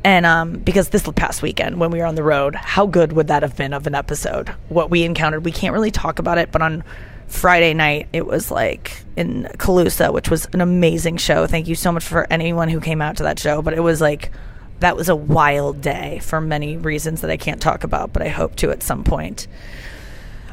[0.05, 3.29] And um, because this past weekend when we were on the road, how good would
[3.29, 4.51] that have been of an episode?
[4.69, 6.85] What we encountered, we can't really talk about it, but on
[7.27, 11.47] Friday night it was like in Calusa, which was an amazing show.
[11.47, 13.63] Thank you so much for anyone who came out to that show.
[13.63, 14.31] But it was like
[14.81, 18.29] that was a wild day for many reasons that I can't talk about, but I
[18.29, 19.47] hope to at some point.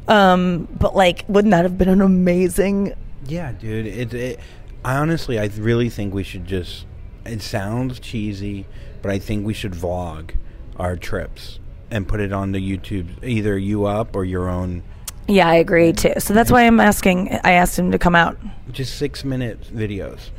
[0.08, 2.93] Um, but like, wouldn't that have been an amazing?
[3.26, 3.88] Yeah, dude.
[3.88, 4.39] It, it.
[4.84, 6.86] I honestly, I really think we should just.
[7.26, 8.65] It sounds cheesy,
[9.01, 10.32] but I think we should vlog
[10.78, 11.59] our trips
[11.89, 14.84] and put it on the YouTube, either you up or your own.
[15.28, 16.13] Yeah, I agree too.
[16.19, 17.30] So that's why I'm asking.
[17.43, 18.38] I asked him to come out.
[18.72, 20.32] Just six minute videos,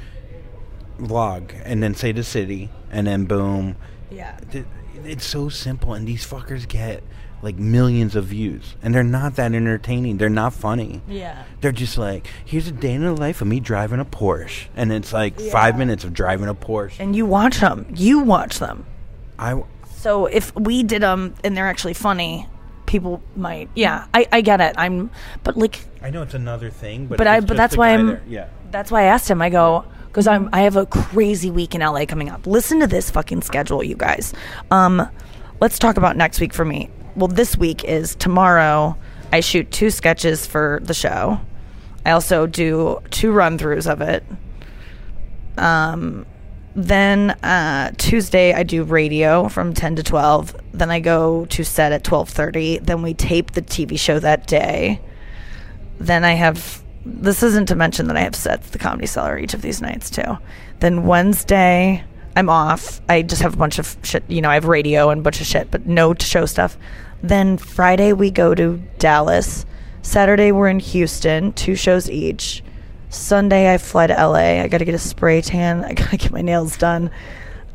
[0.98, 3.76] vlog, and then say the city, and then boom.
[4.10, 4.38] Yeah.
[5.04, 7.02] It's so simple, and these fuckers get
[7.42, 10.16] like millions of views, and they're not that entertaining.
[10.18, 11.02] They're not funny.
[11.08, 11.42] Yeah.
[11.60, 14.92] They're just like, here's a day in the life of me driving a Porsche, and
[14.92, 17.00] it's like five minutes of driving a Porsche.
[17.00, 17.86] And you watch them.
[17.96, 18.86] You watch them.
[19.38, 19.60] I
[19.96, 22.46] So if we did them and they're actually funny,
[22.86, 23.68] people might.
[23.74, 24.74] Yeah, I, I get it.
[24.78, 25.10] I'm,
[25.42, 28.22] but like I know it's another thing, but But I- but that's why I'm- there.
[28.28, 28.48] yeah.
[28.70, 29.42] that's why I asked him.
[29.42, 32.46] I go because I'm I have a crazy week in LA coming up.
[32.46, 34.32] Listen to this fucking schedule, you guys.
[34.70, 35.08] Um,
[35.60, 36.88] let's talk about next week for me.
[37.16, 38.96] Well, this week is tomorrow.
[39.32, 41.40] I shoot two sketches for the show.
[42.04, 44.24] I also do two run throughs of it.
[45.56, 46.26] Um,
[46.74, 50.56] then uh, Tuesday I do radio from ten to twelve.
[50.72, 52.78] Then I go to set at twelve thirty.
[52.78, 55.00] Then we tape the TV show that day
[56.02, 59.54] then I have this isn't to mention that I have sets the comedy cellar each
[59.54, 60.38] of these nights too.
[60.80, 62.04] Then Wednesday
[62.34, 63.00] I'm off.
[63.08, 64.24] I just have a bunch of shit.
[64.28, 66.76] You know, I have radio and a bunch of shit, but no show stuff.
[67.22, 69.66] Then Friday we go to Dallas.
[70.02, 72.62] Saturday we're in Houston, two shows each.
[73.10, 74.62] Sunday I fly to LA.
[74.62, 75.84] I got to get a spray tan.
[75.84, 77.10] I got to get my nails done.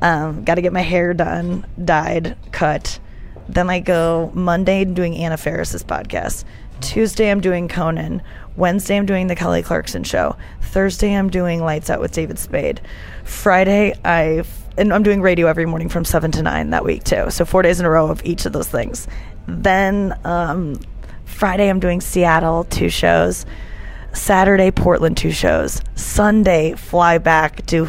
[0.01, 2.99] Um, got to get my hair done, dyed, cut.
[3.47, 6.43] Then I go Monday doing Anna Faris's podcast.
[6.81, 8.21] Tuesday I'm doing Conan.
[8.55, 10.35] Wednesday I'm doing the Kelly Clarkson show.
[10.61, 12.81] Thursday I'm doing Lights Out with David Spade.
[13.23, 14.43] Friday I
[14.77, 17.29] and I'm doing radio every morning from seven to nine that week too.
[17.29, 19.07] So four days in a row of each of those things.
[19.47, 20.79] Then um,
[21.25, 23.45] Friday I'm doing Seattle two shows.
[24.17, 25.81] Saturday Portland two shows.
[25.95, 27.85] Sunday fly back do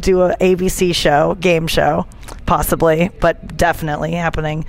[0.00, 2.06] do a ABC show game show
[2.46, 4.64] possibly, but definitely happening.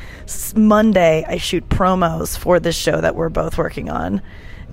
[0.55, 4.21] Monday I shoot promos for this show that we're both working on.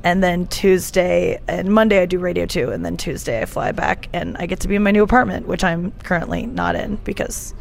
[0.04, 4.08] And then Tuesday and Monday I do radio too, and then Tuesday I fly back
[4.12, 7.54] and I get to be in my new apartment, which I'm currently not in because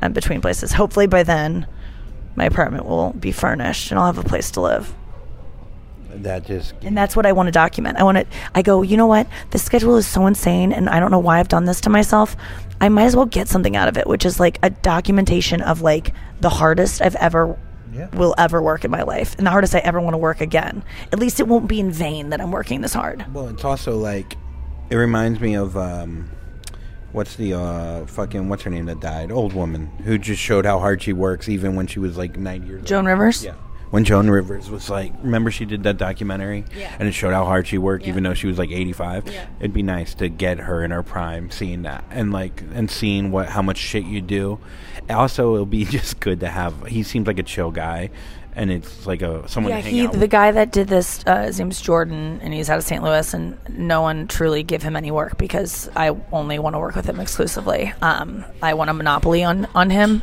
[0.00, 0.72] I'm between places.
[0.72, 1.66] Hopefully by then
[2.36, 4.94] my apartment will be furnished and I'll have a place to live.
[6.22, 7.98] That just And that's what I want to document.
[7.98, 8.26] I want to.
[8.54, 8.82] I go.
[8.82, 9.26] You know what?
[9.50, 12.36] The schedule is so insane, and I don't know why I've done this to myself.
[12.80, 15.80] I might as well get something out of it, which is like a documentation of
[15.82, 17.56] like the hardest I've ever
[17.92, 18.08] Yeah.
[18.16, 20.82] will ever work in my life, and the hardest I ever want to work again.
[21.12, 23.24] At least it won't be in vain that I'm working this hard.
[23.32, 24.36] Well, it's also like
[24.90, 26.30] it reminds me of um,
[27.12, 29.30] what's the uh, fucking what's her name that died?
[29.32, 32.66] Old woman who just showed how hard she works even when she was like ninety
[32.66, 32.86] years old.
[32.86, 33.44] Joan Rivers.
[33.44, 33.54] Yeah.
[33.94, 36.92] When Joan Rivers was like, remember she did that documentary, Yeah.
[36.98, 38.10] and it showed how hard she worked, Yeah.
[38.10, 39.28] even though she was like 85.
[39.32, 39.46] Yeah.
[39.60, 43.30] It'd be nice to get her in her prime, seeing that, and like, and seeing
[43.30, 44.58] what how much shit you do.
[45.08, 46.86] Also, it'll be just good to have.
[46.88, 48.10] He seems like a chill guy,
[48.56, 50.12] and it's like a someone Yeah, to hang he out.
[50.12, 50.30] the with.
[50.30, 51.22] guy that did this.
[51.24, 53.00] Uh, his name's Jordan, and he's out of St.
[53.00, 56.96] Louis, and no one truly give him any work because I only want to work
[56.96, 57.92] with him exclusively.
[58.02, 60.22] Um, I want a monopoly on on him.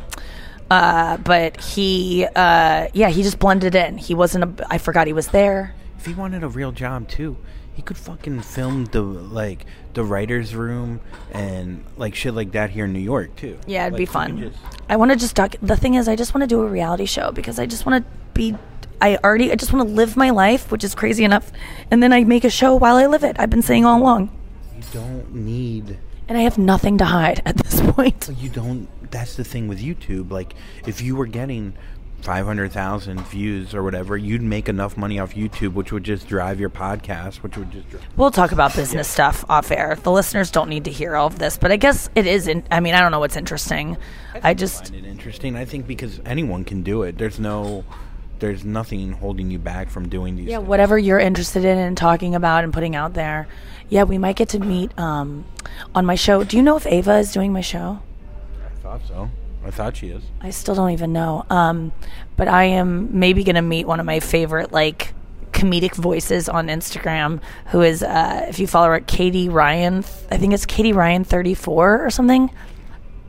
[0.72, 3.98] Uh, but he, uh, yeah, he just blended in.
[3.98, 4.60] He wasn't.
[4.62, 5.76] A, I forgot he was there.
[6.00, 7.36] If he wanted a real job too,
[7.74, 11.02] he could fucking film the like the writers' room
[11.34, 13.60] and like shit like that here in New York too.
[13.68, 14.38] Yeah, it'd Like, be fun.
[14.40, 14.58] just-
[14.90, 15.56] I want to just doc.
[15.62, 18.06] The thing is, I just want to do a reality show because I just want
[18.06, 18.56] to be.
[19.02, 19.52] I already.
[19.52, 21.52] I just want to live my life, which is crazy enough,
[21.92, 23.36] and then I make a show while I live it.
[23.40, 24.30] I've been saying all along,
[24.78, 25.98] you don't need.
[26.30, 28.30] and I have nothing to hide at this point.
[28.38, 28.88] You don't.
[29.12, 30.32] That's the thing with YouTube.
[30.32, 30.54] Like,
[30.88, 31.74] if you were getting
[32.22, 36.28] five hundred thousand views or whatever, you'd make enough money off YouTube, which would just
[36.28, 37.90] drive your podcast, which would just.
[37.90, 39.98] Drive We'll talk about business stuff off air.
[40.02, 42.48] The listeners don't need to hear all of this, but I guess it is.
[42.48, 43.98] In, I mean, I don't know what's interesting.
[44.42, 45.56] I just find it interesting.
[45.56, 47.18] I think because anyone can do it.
[47.18, 47.84] There's no.
[48.40, 50.48] There's nothing holding you back from doing these.
[50.48, 50.68] yeah, things.
[50.68, 53.48] whatever you're interested in and talking about and putting out there.
[53.88, 55.46] Yeah, we might get to meet um,
[55.94, 56.44] on my show.
[56.44, 58.02] Do you know if Ava is doing my show?
[58.92, 59.30] I thought so.
[59.64, 60.24] I thought she is.
[60.42, 61.46] I still don't even know.
[61.50, 61.94] Um,
[62.36, 65.14] but I am maybe going to meet one of my favorite like
[65.54, 70.00] comedic voices on Instagram, who is uh, if you follow her, Katie Ryan.
[70.30, 72.52] I think it's Katie Ryan thirty four or something.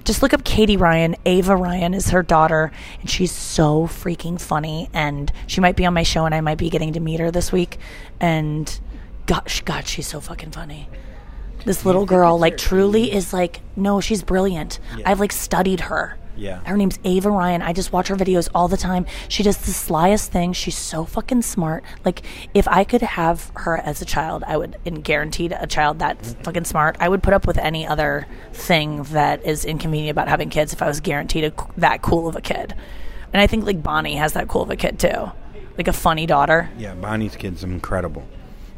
[0.05, 1.15] Just look up Katie Ryan.
[1.27, 4.91] Ava Ryan is her daughter, and she's so freaking funny.
[4.93, 7.31] And she might be on my show, and I might be getting to meet her
[7.31, 7.79] this week.
[8.19, 8.81] And
[9.27, 10.89] gosh, God, she's so fucking funny.
[11.65, 14.79] This little girl, like, truly is like, no, she's brilliant.
[14.97, 15.11] Yeah.
[15.11, 16.19] I've like studied her.
[16.35, 16.65] Yeah.
[16.65, 17.61] Her name's Ava Ryan.
[17.61, 19.07] I just watch her videos all the time.
[19.29, 20.55] She does the slyest thing.
[20.55, 21.85] She's so fucking smart.
[22.05, 22.23] Like,
[22.55, 26.25] if I could have her as a child, I would, and guaranteed a child that
[26.43, 30.49] fucking smart, I would put up with any other thing that is inconvenient about having
[30.49, 32.75] kids if I was guaranteed a, that cool of a kid.
[33.33, 35.33] And I think, like, Bonnie has that cool of a kid, too.
[35.77, 36.71] Like, a funny daughter.
[36.79, 38.27] Yeah, Bonnie's kid's are incredible.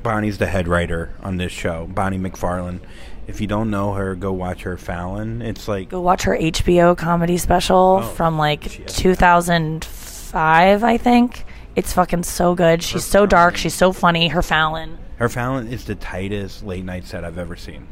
[0.04, 2.78] Bonnie's the head writer on this show, Bonnie McFarlane.
[3.26, 5.42] If you don't know her, go watch her Fallon.
[5.42, 10.96] It's like Go watch her HBO comedy special Oh, from, like, she has- 2005, I
[10.98, 11.44] think.
[11.74, 12.82] It's fucking so good.
[12.82, 13.56] She's so dark.
[13.56, 14.28] She's so funny.
[14.28, 14.98] Her Fallon.
[15.16, 17.86] her Fallon is the tightest late night set I've ever seen.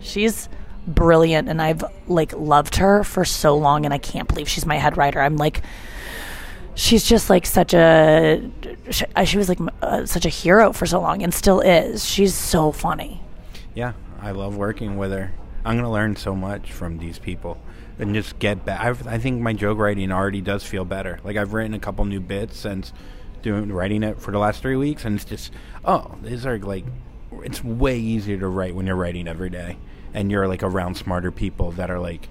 [0.00, 0.48] She's
[0.86, 4.76] brilliant, and I've like loved her for so long, and I can't believe she's my
[4.76, 5.20] head writer.
[5.20, 5.60] I'm like,
[6.80, 8.50] she's just like such a.
[8.90, 12.04] She, she was like uh, such a hero for so long, and still is.
[12.04, 13.20] She's so funny.
[13.74, 15.32] Yeah, I love working with her.
[15.64, 17.60] I'm gonna learn so much from these people
[17.98, 18.80] and just get back.
[18.80, 21.20] I've, I think my joke writing already does feel better.
[21.22, 22.92] Like I've written a couple new bits since
[23.42, 25.52] doing writing it for the last three weeks, and it's just
[25.84, 26.86] oh, these are like
[27.44, 29.76] it's way easier to write when you're writing every day,
[30.14, 32.28] and you're like around smarter people that are like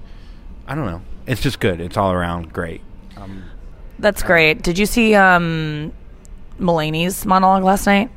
[0.67, 1.01] I don't know.
[1.27, 1.79] It's just good.
[1.79, 2.81] It's all around great.
[3.15, 3.43] Um,
[3.99, 4.61] That's great.
[4.63, 5.91] Did you see um,
[6.59, 8.09] Mulaney's monologue last night?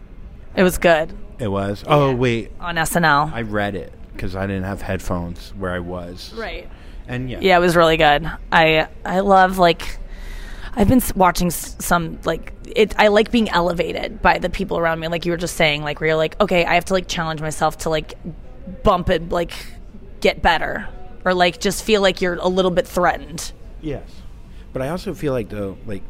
[0.57, 1.83] It was good it was.
[1.89, 3.33] Oh wait, on SNL.
[3.33, 6.33] I read it because I didn't have headphones where I was.
[6.35, 6.71] right.
[7.09, 8.31] And yeah, Yeah, it was really good.
[8.53, 9.99] I I love like
[10.77, 12.95] I've been s- watching s- some like it.
[12.97, 15.09] I like being elevated by the people around me.
[15.09, 17.41] Like you were just saying, like where you're like, okay, I have to like challenge
[17.41, 18.15] myself to like
[18.85, 19.53] bump it, like
[20.21, 20.87] get better,
[21.25, 23.51] or like just feel like you're a little bit threatened.
[23.81, 24.09] Yes,
[24.73, 26.03] but I also feel like though, like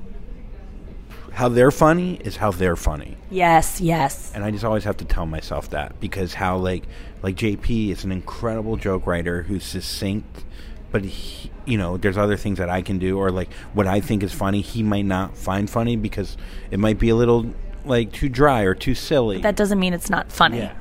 [1.32, 4.32] how they're funny is how they're funny, Yes, yes.
[4.34, 6.84] and I just always have to tell myself that because how like
[7.22, 10.44] like JP is an incredible joke writer who's succinct,
[10.90, 14.00] but he, you know there's other things that I can do or like what I
[14.00, 16.36] think is funny he might not find funny because
[16.70, 17.46] it might be a little
[17.86, 19.40] like too dry or too silly.
[19.40, 20.58] That doesn't mean it's not funny.
[20.58, 20.74] yeah.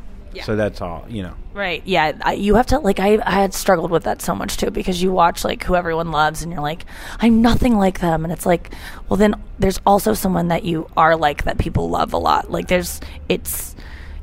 [0.43, 1.35] So that's all you know.
[1.53, 1.81] Right.
[1.85, 2.13] Yeah.
[2.21, 5.01] I, you have to like I I had struggled with that so much too because
[5.01, 6.85] you watch like who everyone loves and you're like
[7.19, 8.73] I'm nothing like them and it's like
[9.09, 12.49] well then there's also someone that you are like that people love a lot.
[12.49, 13.75] Like there's it's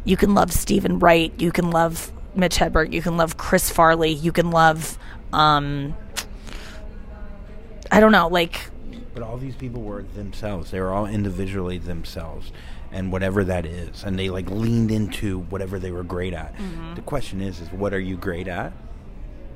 [0.04, 4.10] you can love Steven Wright, you can love Mitch Hedberg, you can love Chris Farley,
[4.12, 4.98] you can love
[5.32, 5.94] um
[7.90, 8.70] I don't know like
[9.14, 10.70] But all these people were themselves.
[10.70, 12.52] They were all individually themselves,
[12.92, 16.54] and whatever that is, and they like leaned into whatever they were great at.
[16.56, 16.94] Mm-hmm.
[16.94, 18.72] The question is, is what are you great at,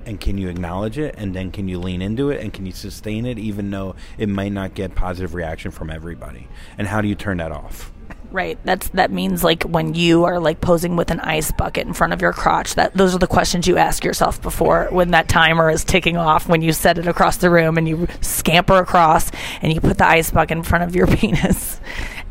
[0.04, 2.72] and can you acknowledge it, and then can you lean into it, and can you
[2.72, 7.08] sustain it, even though it might not get positive reaction from everybody, and how do
[7.08, 7.92] you turn that off?
[8.32, 8.58] Right.
[8.64, 12.14] That's that means like when you are like posing with an ice bucket in front
[12.14, 12.76] of your crotch.
[12.76, 16.48] That those are the questions you ask yourself before when that timer is ticking off.
[16.48, 19.30] When you set it across the room and you scamper across
[19.60, 21.78] and you put the ice bucket in front of your penis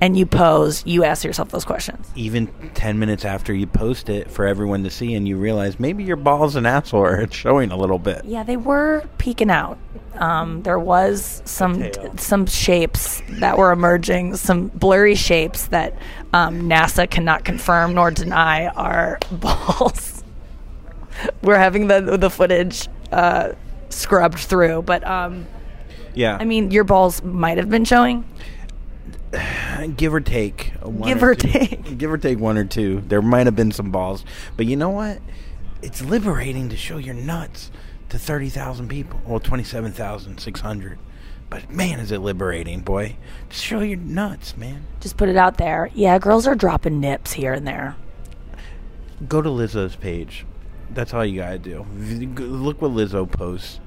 [0.02, 2.10] and you pose, you ask yourself those questions.
[2.16, 6.04] Even 10 minutes after you post it for everyone to see, and you realize maybe
[6.04, 8.26] your balls and asshole are showing a little bit.
[8.26, 9.78] Yeah, they were peeking out.
[10.16, 15.96] Um, there was some some shapes that were emerging, some blurry shapes that
[16.34, 20.24] um, NASA cannot confirm nor deny are balls.
[21.44, 23.54] we're having the the footage uh,
[23.90, 25.46] scrubbed through, but um,
[26.14, 26.38] Yeah.
[26.40, 28.26] I mean, your balls might have been showing.
[29.98, 30.74] Give or take.
[30.82, 31.48] one Give or two.
[31.50, 31.98] take.
[31.98, 33.02] Give or take one or two.
[33.08, 34.24] There might have been some balls.
[34.58, 35.20] But you know what?
[35.82, 37.72] It's liberating to show your nuts
[38.10, 39.20] to 30,000 people.
[39.26, 41.00] Well, 27,600.
[41.50, 43.18] But man, is it liberating, boy.
[43.50, 44.86] Just show your nuts, man.
[45.02, 45.90] Just put it out there.
[45.94, 47.98] Yeah, girls are dropping nips here and there.
[49.28, 50.46] Go to Lizzo's page.
[50.92, 51.86] That's all you gotta do.
[52.38, 53.81] Look what Lizzo posts,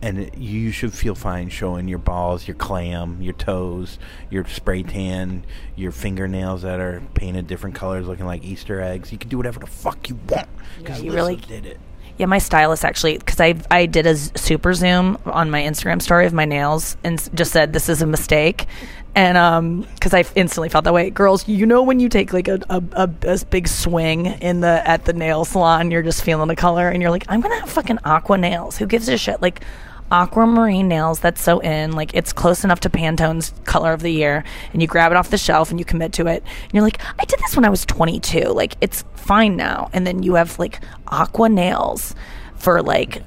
[0.00, 3.98] and it, you should feel fine showing your balls, your clam, your toes,
[4.30, 5.44] your spray tan,
[5.76, 9.10] your fingernails that are painted different colors, looking like Easter eggs.
[9.12, 10.48] You can do whatever the fuck you want.
[10.78, 11.80] Because Yeah, you Lizzo really- did it.
[12.18, 16.26] Yeah, my stylist actually, because I I did a super zoom on my Instagram story
[16.26, 18.66] of my nails and just said this is a mistake,
[19.14, 21.10] and um, because I instantly felt that way.
[21.10, 24.82] Girls, you know when you take like a, a, a, a big swing in the
[24.84, 27.70] at the nail salon, you're just feeling the color, and you're like, I'm gonna have
[27.70, 28.76] fucking aqua nails.
[28.78, 29.40] Who gives a shit?
[29.40, 29.62] Like.
[30.10, 31.92] Aquamarine nails, that's so in.
[31.92, 34.44] Like, it's close enough to Pantone's color of the year.
[34.72, 36.42] And you grab it off the shelf and you commit to it.
[36.64, 38.40] And you're like, I did this when I was 22.
[38.40, 39.90] Like, it's fine now.
[39.92, 42.14] And then you have like aqua nails
[42.56, 43.22] for like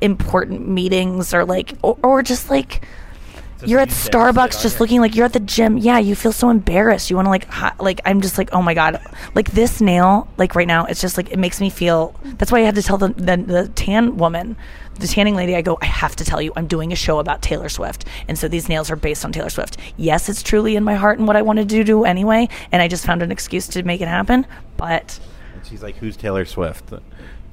[0.00, 2.86] important meetings or like, or, or just like,
[3.64, 5.78] you're at Starbucks just looking like you're at the gym.
[5.78, 7.10] Yeah, you feel so embarrassed.
[7.10, 9.00] You want to like, hi, like I'm just like, oh my god,
[9.34, 12.14] like this nail, like right now, it's just like it makes me feel.
[12.24, 14.56] That's why I had to tell the the, the tan woman,
[14.98, 15.56] the tanning lady.
[15.56, 18.38] I go, I have to tell you, I'm doing a show about Taylor Swift, and
[18.38, 19.78] so these nails are based on Taylor Swift.
[19.96, 22.88] Yes, it's truly in my heart and what I wanted to do anyway, and I
[22.88, 24.46] just found an excuse to make it happen.
[24.76, 25.18] But
[25.54, 26.92] And she's like, "Who's Taylor Swift?"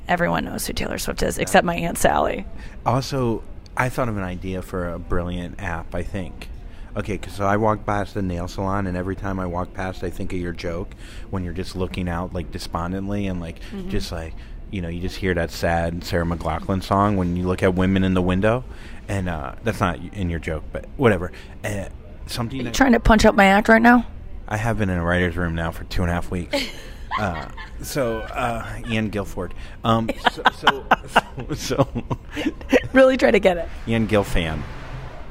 [0.07, 2.45] everyone knows who Taylor Swift is, except my aunt Sally.
[2.85, 3.41] Also,
[3.75, 5.93] I thought of an idea for a brilliant app.
[5.95, 6.49] I think.
[6.95, 10.03] Okay, 'cause so I walk past the nail salon, and every time I walk past,
[10.03, 10.93] I think of your joke
[11.31, 13.59] when you're just looking out like despondently and like
[13.89, 14.35] just like
[14.69, 18.03] you know you just hear that sad Sarah McLachlan song when you look at women
[18.03, 18.63] in the window,
[19.07, 21.31] and uh, that's not in your joke, but whatever.
[21.63, 21.85] Uh,
[22.27, 24.05] something You that- trying to punch up my act right now?
[24.47, 26.55] I have been in a writer's room now for two and a half weeks.
[27.19, 27.47] Uh,
[27.81, 29.53] so, uh, Ian Guilford.
[29.83, 32.03] Um, so, so, so, so
[32.93, 34.61] really try to get it, Ian Gilfan.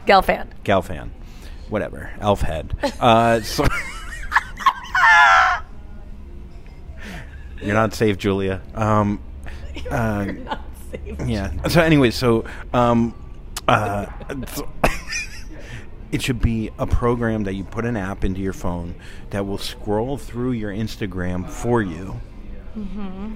[0.07, 0.53] gal fan.
[0.65, 1.11] Galfan.
[1.69, 2.11] Whatever.
[2.21, 2.77] Elf head.
[3.01, 3.65] Uh, so
[7.63, 8.61] You're not safe, Julia.
[8.75, 9.21] Um,
[9.91, 10.33] uh,
[11.25, 11.53] yeah.
[11.69, 13.15] So anyway, so um,
[13.69, 14.07] uh,
[14.49, 14.69] so-
[16.13, 18.95] it should be a program that you put an app into your phone
[19.31, 22.21] that will scroll through your Instagram for you,
[22.77, 23.33] mm-hmm.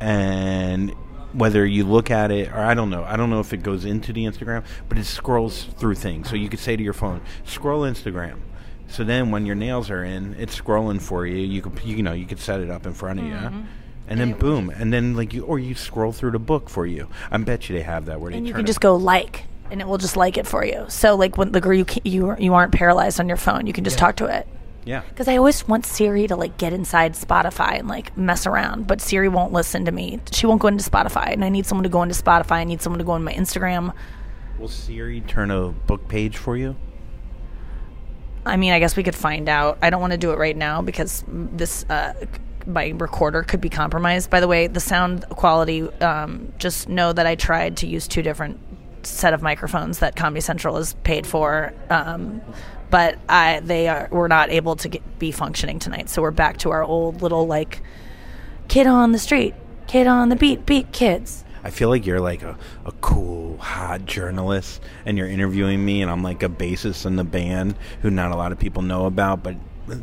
[0.00, 0.94] and
[1.32, 3.84] whether you look at it or I don't know, I don't know if it goes
[3.86, 6.28] into the Instagram, but it scrolls through things.
[6.28, 8.38] So you could say to your phone, "Scroll Instagram."
[8.86, 11.38] So then, when your nails are in, it's scrolling for you.
[11.38, 13.62] You could, you know, you could set it up in front of you, mm-hmm.
[14.08, 17.08] and then boom, and then like you, or you scroll through the book for you.
[17.30, 19.80] I bet you they have that where they and you can just go like and
[19.80, 20.84] it will just like it for you.
[20.88, 23.66] So like when the girl you you you aren't paralyzed on your phone.
[23.66, 24.46] You can just talk to it.
[24.86, 25.00] Yeah.
[25.08, 29.00] because i always want siri to like get inside spotify and like mess around but
[29.00, 30.20] siri won't listen to me.
[30.30, 32.56] She won't go into spotify and i need someone to go into spotify.
[32.56, 33.94] I need someone to go on my instagram.
[34.58, 36.76] Will Siri turn a book page for you?
[38.44, 39.78] i mean i guess we could find out.
[39.80, 42.12] I don't want to do it right now because this uh
[42.66, 44.28] my recorder could be compromised.
[44.28, 48.20] By the way the sound quality um, just know that i tried to use two
[48.20, 48.60] different
[49.06, 52.40] set of microphones that comedy central is paid for um,
[52.90, 56.08] but I, they are were not able to get, be functioning tonight.
[56.08, 57.82] So we're back to our old little like
[58.68, 59.54] kid on the street
[59.86, 61.44] kid on the beat beat kids.
[61.62, 66.10] I feel like you're like a, a cool, hot journalist, and you're interviewing me, and
[66.10, 69.42] I'm like a bassist in the band who not a lot of people know about,
[69.42, 69.56] but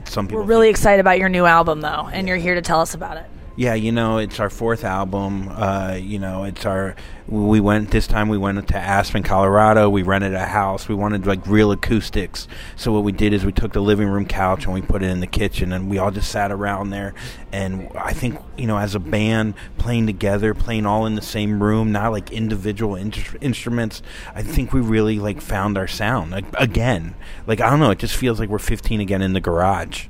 [0.06, 0.42] some people.
[0.42, 3.18] we're really excited about your new album though and you're here to tell us about
[3.18, 3.26] it
[3.58, 5.50] Yeah, you know, it's our fourth album.
[5.50, 6.96] Uh, you know, it's our.
[7.28, 8.30] We went this time.
[8.30, 9.90] We went to Aspen, Colorado.
[9.90, 10.88] We rented a house.
[10.88, 12.48] We wanted like real acoustics.
[12.78, 15.10] So what we did is we took the living room couch and we put it
[15.10, 17.14] in the kitchen, and we all just sat around there.
[17.52, 21.62] And I think you know, as a band playing together, playing all in the same
[21.62, 24.02] room, not like individual in- instruments.
[24.34, 27.16] I think we really like found our sound like, again.
[27.48, 30.08] Like I don't know, it just feels like we're 15 again in the garage.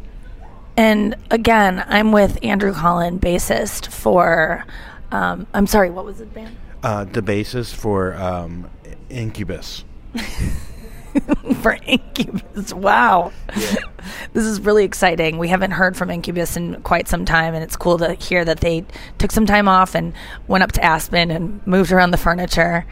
[0.78, 4.65] And again, I'm with Andrew Collin, bassist for.
[5.11, 6.55] Um, I'm sorry, what was the band?
[6.84, 8.69] Uh, the basis for um,
[9.09, 9.84] Incubus.
[11.61, 12.74] for Incubus.
[12.74, 13.32] Wow.
[14.34, 15.38] this is really exciting.
[15.38, 18.61] We haven't heard from Incubus in quite some time, and it's cool to hear that
[18.61, 18.86] they
[19.17, 20.13] took some time off and
[20.47, 22.86] went up to Aspen and moved around the furniture,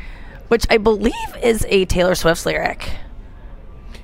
[0.49, 2.91] which I believe is a Taylor Swift lyric.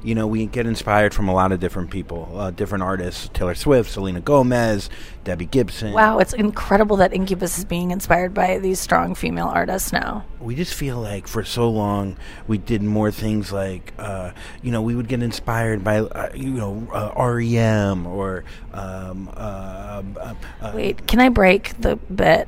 [0.06, 3.56] You know, we get inspired from a lot of different people, uh, different artists: Taylor
[3.56, 4.90] Swift, Selena Gomez,
[5.24, 5.94] Debbie Gibson.
[5.94, 10.24] Wow, it's incredible that Incubus is being inspired by these strong female artists now.
[10.40, 14.32] We just feel like for so long we did more things like, uh,
[14.62, 18.44] you know, we would get inspired by, uh, you know, uh, REM or.
[18.74, 22.48] Um, uh, uh, uh, Wait, can I break the bit?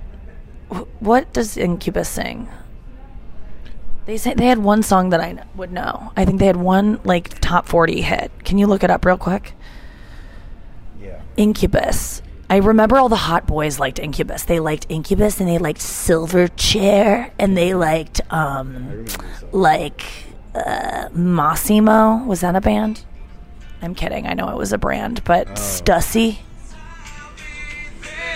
[1.00, 2.50] What does Incubus sing?
[4.08, 6.14] They say they had one song that I kn- would know.
[6.16, 8.32] I think they had one like top 40 hit.
[8.46, 9.54] Can you look it up real quick?
[11.02, 11.20] Yeah.
[11.36, 12.22] Incubus.
[12.50, 14.46] I remember all the hot boys liked Incubus.
[14.46, 19.06] They liked Incubus and they liked Silverchair and they liked um
[19.52, 20.04] like
[20.56, 22.26] uh Mossimo.
[22.26, 23.04] Was that a band?
[23.82, 24.26] I'm kidding.
[24.26, 26.38] I know it was a brand, but Stussy.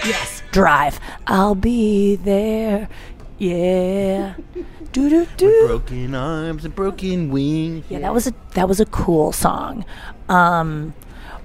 [0.05, 0.43] Yes.
[0.51, 0.99] Drive.
[1.27, 2.89] I'll be there.
[3.41, 4.35] Yeah.
[4.91, 5.67] Do do do.
[5.67, 7.85] Broken arms and broken wings.
[7.87, 9.85] Yeah, that was a that was a cool song.
[10.27, 10.93] Um,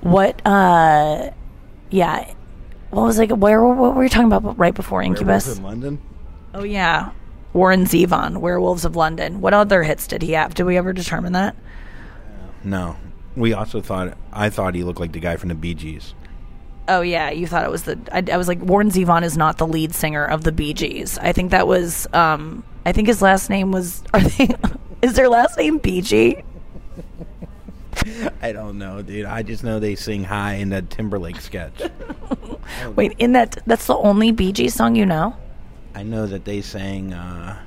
[0.00, 0.44] what?
[0.44, 1.30] Uh,
[1.90, 2.34] yeah.
[2.90, 3.30] What was like?
[3.30, 3.64] Where?
[3.64, 5.56] What were you talking about right before Incubus?
[5.56, 6.02] in London.
[6.54, 7.12] Oh yeah,
[7.52, 9.40] Warren Zevon, Werewolves of London.
[9.40, 10.54] What other hits did he have?
[10.54, 11.54] Did we ever determine that?
[12.64, 12.96] No.
[13.36, 16.14] We also thought I thought he looked like the guy from the Bee Gees.
[16.88, 17.98] Oh yeah, you thought it was the.
[18.12, 21.18] I, I was like, Warren Zevon is not the lead singer of the Bee Gees.
[21.18, 22.06] I think that was.
[22.12, 24.02] Um, I think his last name was.
[24.14, 24.48] Are they?
[25.02, 26.44] is their last name Bee BG?
[28.40, 29.26] I don't know, dude.
[29.26, 31.72] I just know they sing high in that Timberlake sketch.
[32.94, 35.36] Wait, in that that's the only Bee Gees song you know?
[35.94, 37.12] I know that they sang.
[37.12, 37.58] Uh,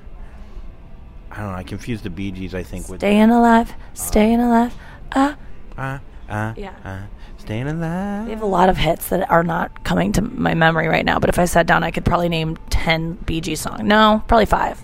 [1.31, 1.55] I don't know.
[1.55, 2.55] I confused the Bee Gees.
[2.55, 4.73] I think with Staying alive, staying alive.
[5.13, 5.37] Ah.
[5.77, 5.99] uh,
[6.29, 7.05] uh, Yeah.
[7.49, 11.19] They have a lot of hits that are not coming to my memory right now,
[11.19, 13.81] but if I sat down, I could probably name 10 BG songs.
[13.83, 14.81] No, probably five.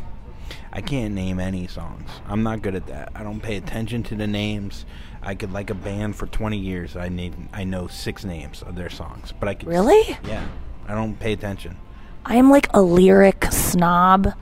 [0.74, 2.10] I can't name any songs.
[2.28, 3.12] I'm not good at that.
[3.16, 4.86] I don't pay attention to the names.
[5.22, 6.96] I could like a band for 20 years.
[6.96, 7.34] I need.
[7.54, 9.70] I know six names of their songs, but I could.
[9.70, 10.18] Really?
[10.26, 10.46] Yeah.
[10.88, 11.78] I don't pay attention.
[12.26, 14.34] I am like a lyric snob,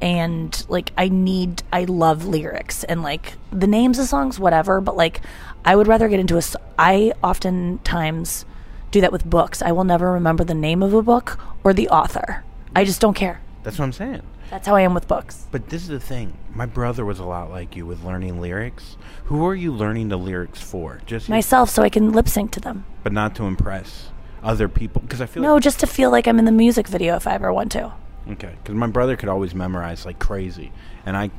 [0.00, 4.96] and like I need, I love lyrics and like the names of songs, whatever, but
[4.96, 5.20] like
[5.64, 6.42] I would rather get into a.
[6.78, 8.44] I oftentimes
[8.90, 9.60] do that with books.
[9.62, 12.44] I will never remember the name of a book or the author.
[12.74, 13.40] I just don't care.
[13.62, 14.22] That's what I'm saying.
[14.50, 15.46] That's how I am with books.
[15.50, 16.32] But this is the thing.
[16.54, 18.96] My brother was a lot like you with learning lyrics.
[19.26, 21.00] Who are you learning the lyrics for?
[21.04, 22.86] Just Myself, so I can lip sync to them.
[23.02, 24.08] but not to impress
[24.42, 25.02] other people.
[25.02, 27.26] Because I feel No, like, just to feel like I'm in the music video if
[27.26, 27.92] I ever want to.
[28.30, 28.54] okay.
[28.62, 30.72] Because my brother could always memorize like crazy,
[31.04, 31.30] and I,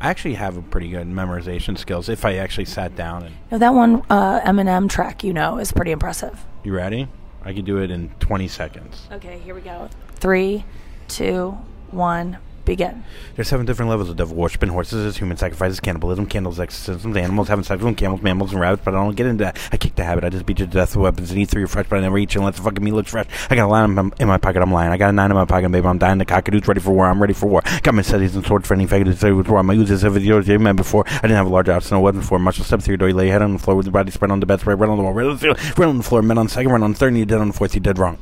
[0.00, 3.34] I actually have a pretty good memorization skills if I actually sat down and.
[3.52, 6.46] No, that one uh, Eminem track, you know, is pretty impressive.
[6.64, 7.06] You ready?
[7.42, 9.08] I could do it in 20 seconds.
[9.12, 9.90] Okay, here we go.
[10.14, 10.64] Three,
[11.08, 11.58] two,
[11.90, 13.04] one, begin.
[13.36, 17.48] There's seven different levels of devil worship and horses, human sacrifices, cannibalism, candles, exorcisms, animals,
[17.48, 19.58] having sex with camels, mammals, and rabbits, but I don't get into that.
[19.72, 20.24] I kick the habit.
[20.24, 22.18] I just beat you to death with weapons and eat your fresh, but I never
[22.18, 23.26] eat you unless the fucking meat looks fresh.
[23.48, 24.92] I got a line in my, in my pocket, I'm lying.
[24.92, 26.18] I got a nine in my pocket, baby, I'm dying.
[26.18, 27.62] The cockadood's ready for war, I'm ready for war.
[27.82, 29.58] Got my studies and swords for any faggot to say with war.
[29.58, 31.04] I'm use this every year, man before.
[31.06, 32.38] I didn't have a large arsenal, weapon before.
[32.38, 34.30] Marshall steps through your door, you lay head on the floor with your body spread
[34.30, 36.02] on the bed, spread right on the wall, right on the ceiling, right on the
[36.02, 37.74] floor, men on the second, right on the third, and you dead on the fourth,
[37.74, 38.18] you dead wrong.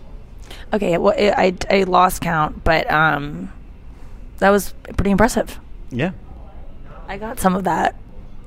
[0.72, 3.50] Okay, well, it, I, I lost count, but um,
[4.38, 5.58] that was pretty impressive.
[5.90, 6.12] Yeah.
[7.06, 7.94] I got some of that.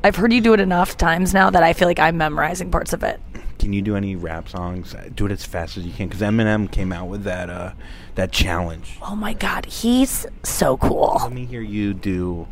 [0.04, 2.94] I've heard you do it enough times now that I feel like I'm memorizing parts
[2.94, 3.20] of it.
[3.60, 4.96] Can you do any rap songs?
[5.16, 7.74] Do it as fast as you can, because Eminem came out with that uh,
[8.16, 8.98] that challenge.
[9.04, 11.20] Oh my god, he's so cool.
[11.22, 12.48] Let me hear you do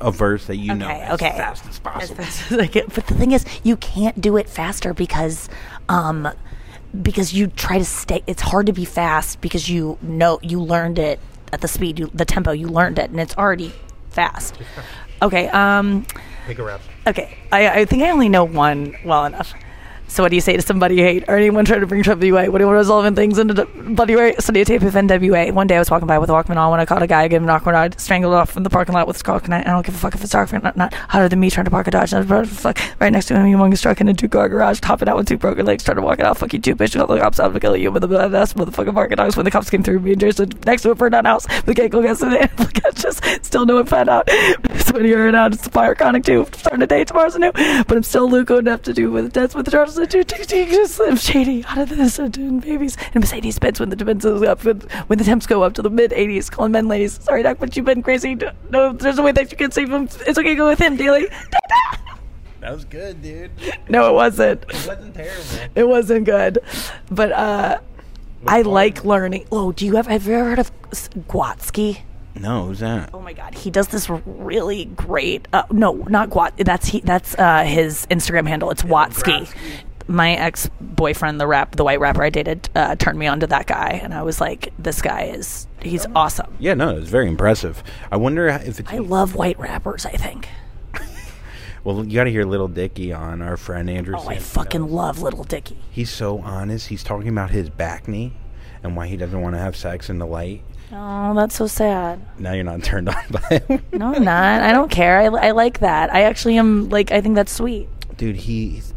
[0.00, 1.30] a verse that you know Okay, as okay.
[1.30, 2.20] fast as possible.
[2.22, 2.84] As fast as I can.
[2.94, 5.48] But the thing is, you can't do it faster because,
[5.88, 6.28] um,
[7.02, 8.22] because you try to stay.
[8.28, 11.18] It's hard to be fast because you know you learned it
[11.52, 13.72] at the speed, you, the tempo you learned it, and it's already
[14.10, 14.56] fast.
[15.20, 15.48] Okay.
[15.48, 16.06] Um.
[16.46, 16.80] Pick a rap.
[17.06, 17.38] Okay.
[17.52, 19.54] I I think I only know one well enough.
[20.12, 22.26] So what do you say to somebody you hate or anyone trying to bring trouble
[22.26, 22.46] your way?
[22.50, 24.34] What do you want resolving things into the bloody way?
[24.38, 25.52] Study tape of NWA.
[25.52, 27.26] One day I was walking by with a Walkman on when I caught a guy
[27.28, 29.60] getting knocked when I strangled off in the parking lot with his cock and I,
[29.60, 31.64] I don't give a fuck if it's dark or not, not hotter than me trying
[31.64, 32.12] to park a Dodge.
[32.12, 34.80] And I was fuck right next to him, humongous truck in a two car garage,
[34.80, 36.36] topping out with two broken legs, trying to walk it out.
[36.36, 36.94] Fuck you too, bitch.
[36.94, 39.50] Call the cops out to kill you with the ass motherfucking parking dogs when the
[39.50, 41.46] cops came through me and Jason next to a burned down house.
[41.62, 42.50] The can't go against it.
[42.96, 44.28] just still no one found out.
[44.76, 46.46] So when you heard out, it's the fire chronic too.
[46.52, 47.52] Starting a day tomorrow's a new.
[47.52, 50.68] But I'm still Luke enough to do with dance with the Charles to do take
[50.70, 52.96] just Slim Shady out of this and babies.
[53.14, 55.90] And Mercedes Benz when the temps goes up when, the temps go up to the
[55.90, 57.22] mid 80s, calling men ladies.
[57.22, 58.36] Sorry, Doc, but you've been crazy.
[58.70, 60.08] No, there's a way that you can save him.
[60.26, 61.28] It's okay, go with him, Daly.
[62.60, 63.50] That was good, dude.
[63.88, 64.62] No, it wasn't.
[64.62, 65.44] It wasn't terrible.
[65.74, 66.60] It wasn't good,
[67.10, 67.80] but uh,
[68.46, 69.46] I like learning.
[69.50, 70.70] Oh, do you have have you ever heard of
[71.26, 72.02] Gwatsky?
[72.34, 73.10] No, who's that?
[73.12, 75.48] Oh my god, he does this really great.
[75.52, 76.64] Uh, no, not Gwat.
[76.64, 77.00] That's he.
[77.00, 78.70] That's uh, his Instagram handle.
[78.70, 79.52] It's Watsky.
[80.08, 83.46] My ex boyfriend, the rap, the white rapper I dated, uh, turned me on to
[83.48, 87.08] that guy, and I was like, "This guy is he's awesome." Yeah, no, it was
[87.08, 87.82] very impressive.
[88.10, 88.92] I wonder if it's.
[88.92, 90.06] I love white rappers.
[90.06, 90.48] I think.
[91.84, 94.14] well, you got to hear Little Dicky on our friend Andrew.
[94.18, 95.78] Oh, I fucking love Little Dicky.
[95.90, 96.88] He's so honest.
[96.88, 98.34] He's talking about his back knee
[98.82, 100.62] and why he doesn't want to have sex in the light.
[100.94, 102.20] Oh, that's so sad.
[102.38, 103.82] Now you're not turned on by him.
[103.92, 104.62] No, I'm not.
[104.62, 105.18] I don't care.
[105.18, 106.12] I, I like that.
[106.12, 107.10] I actually am like.
[107.12, 107.88] I think that's sweet.
[108.16, 108.92] Dude, he he's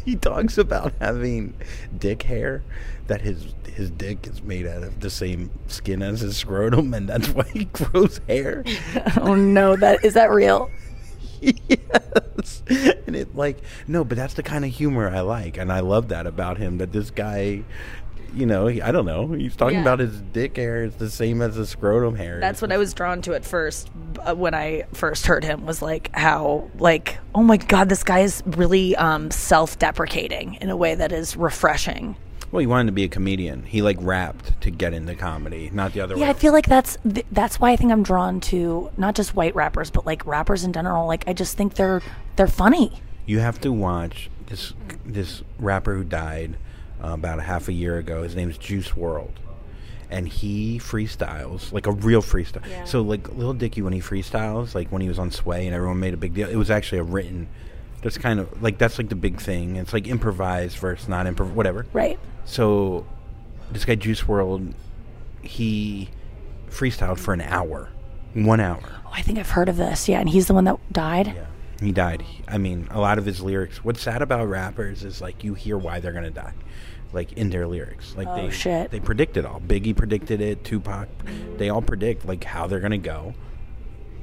[0.04, 1.54] he talks about having
[1.96, 2.62] dick hair
[3.06, 7.08] that his his dick is made out of the same skin as his scrotum, and
[7.08, 8.64] that's why he grows hair.
[9.20, 10.70] Oh no, that is that real?
[11.40, 15.80] yes, and it like no, but that's the kind of humor I like, and I
[15.80, 16.78] love that about him.
[16.78, 17.64] That this guy.
[18.34, 19.28] You know, he, I don't know.
[19.32, 19.82] He's talking Yeah.
[19.82, 22.38] about his dick hair is the same as his scrotum hair.
[22.40, 25.82] That's what I was drawn to at first uh, when I first heard him was
[25.82, 30.94] like how like oh my god this guy is really um, self-deprecating in a way
[30.94, 32.16] that is refreshing.
[32.52, 33.62] Well, he wanted to be a comedian.
[33.62, 36.22] He like rapped to get into comedy, not the other way.
[36.22, 39.34] Yeah, I feel like that's th- that's why I think I'm drawn to not just
[39.36, 41.06] white rappers but like rappers in general.
[41.06, 42.02] Like I just think they're
[42.36, 43.00] they're funny.
[43.26, 44.72] You have to watch this
[45.06, 46.56] this rapper who died
[47.02, 48.22] uh, about a half a year ago.
[48.22, 49.30] His name's Juice WRLD,
[50.10, 52.66] and he freestyles like a real freestyle.
[52.68, 52.84] Yeah.
[52.84, 56.00] So like Little Dicky when he freestyles, like when he was on Sway and everyone
[56.00, 56.48] made a big deal.
[56.48, 57.48] It was actually a written.
[58.02, 59.76] That's kind of like that's like the big thing.
[59.76, 61.86] It's like improvised versus not improv, whatever.
[61.92, 62.18] Right.
[62.44, 63.06] So
[63.70, 64.74] this guy Juice WRLD,
[65.42, 66.08] he
[66.70, 67.88] freestyled for an hour,
[68.34, 68.82] one hour.
[69.06, 70.08] Oh, I think I've heard of this.
[70.08, 71.28] Yeah, and he's the one that died.
[71.28, 71.46] Yeah.
[71.80, 72.24] He died.
[72.46, 73.82] I mean, a lot of his lyrics.
[73.82, 76.52] What's sad about rappers is like you hear why they're gonna die,
[77.12, 78.14] like in their lyrics.
[78.16, 78.90] Like Oh, they shit.
[78.90, 79.60] they predict it all.
[79.60, 80.62] Biggie predicted it.
[80.64, 81.08] Tupac,
[81.56, 83.34] they all predict like how they're gonna go.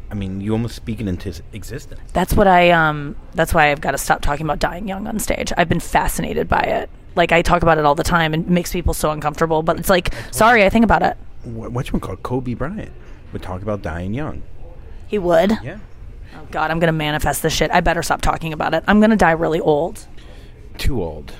[0.09, 1.99] I mean, you almost speak it into existence.
[2.13, 5.19] That's what I um that's why I've got to stop talking about dying young on
[5.19, 5.51] stage.
[5.57, 6.89] I've been fascinated by it.
[7.15, 9.79] Like I talk about it all the time and it makes people so uncomfortable, but
[9.79, 11.17] it's like sorry, I think about it.
[11.43, 12.91] What, what's one called Kobe Bryant
[13.33, 14.43] would talk about dying young.
[15.07, 15.57] He would.
[15.63, 15.79] Yeah,
[16.37, 17.71] Oh god, I'm going to manifest this shit.
[17.71, 18.83] I better stop talking about it.
[18.87, 20.07] I'm going to die really old.
[20.77, 21.33] too old.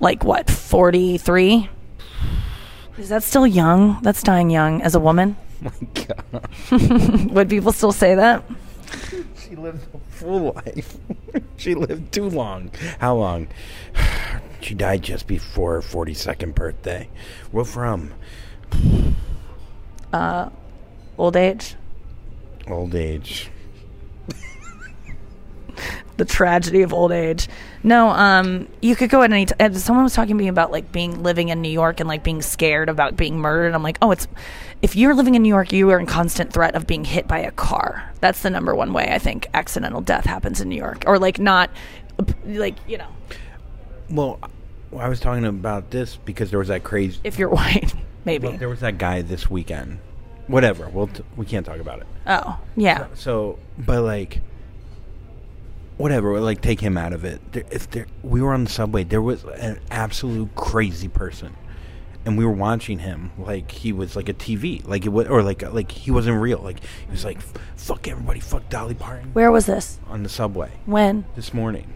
[0.00, 0.50] Like what?
[0.50, 1.70] 43?
[2.98, 4.00] Is that still young?
[4.02, 5.36] That's dying young as a woman?
[5.60, 8.42] my God, Would people still say that?
[9.38, 10.96] she lived a full life.
[11.56, 12.70] she lived too long.
[12.98, 13.48] How long?
[14.60, 17.08] she died just before her forty-second birthday.
[17.52, 18.12] What from?
[20.12, 20.50] Uh,
[21.18, 21.74] Old age?
[22.68, 23.50] Old age.
[26.16, 27.48] The tragedy of old age.
[27.82, 29.74] No, um, you could go at any time.
[29.74, 32.40] Someone was talking to me about like being living in New York and like being
[32.42, 33.74] scared about being murdered.
[33.74, 34.26] I'm like, oh, it's
[34.82, 37.38] if you're living in New York, you are in constant threat of being hit by
[37.38, 38.10] a car.
[38.20, 41.38] That's the number one way I think accidental death happens in New York, or like
[41.38, 41.70] not,
[42.44, 43.08] like you know,
[44.10, 44.38] Well,
[44.96, 47.20] I was talking about this because there was that crazy.
[47.24, 47.92] if you're white,
[48.24, 48.48] maybe.
[48.48, 49.98] Well, there was that guy this weekend.
[50.46, 50.88] Whatever.
[50.88, 52.06] Well, t- we can't talk about it.
[52.26, 53.08] oh, yeah.
[53.14, 54.40] So, but like,
[55.96, 56.38] whatever.
[56.40, 57.40] Like, take him out of it.
[57.52, 61.56] There, if there, we were on the subway, there was an absolute crazy person,
[62.24, 65.42] and we were watching him like he was like a TV, like it was, or
[65.42, 66.58] like like he wasn't real.
[66.58, 67.40] Like he was like,
[67.76, 69.98] "Fuck everybody, fuck Dolly Parton" Where was this?
[70.08, 71.24] on the subway When?
[71.34, 71.92] this morning.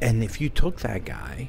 [0.00, 1.48] And if you took that guy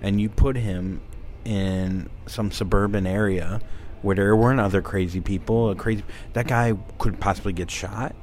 [0.00, 1.00] and you put him
[1.44, 3.60] in some suburban area
[4.02, 6.04] where there weren't other crazy people, a crazy
[6.34, 8.14] that guy could possibly get shot.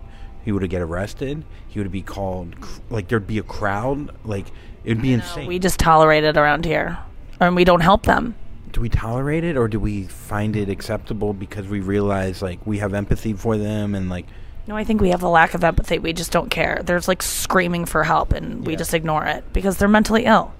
[0.45, 1.43] He would get arrested.
[1.67, 2.55] He would be called
[2.89, 4.11] like there'd be a crowd.
[4.23, 4.45] Like
[4.85, 5.47] it'd be insane.
[5.47, 6.99] We just tolerate it around here,
[7.41, 8.35] and we don't help them.
[8.71, 12.77] do we tolerate it or do we find it acceptable because we realize like we
[12.77, 14.25] have empathy for them and like
[14.67, 15.97] No, I think we have a lack of empathy.
[15.99, 16.81] We just don't care.
[16.83, 20.53] There's like screaming for help, and we just ignore it because they're mentally ill.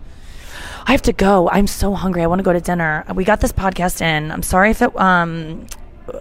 [0.87, 1.49] I have to go.
[1.49, 2.21] I'm so hungry.
[2.23, 3.03] I want to go to dinner.
[3.15, 4.31] We got this podcast in.
[4.31, 5.65] I'm sorry if it um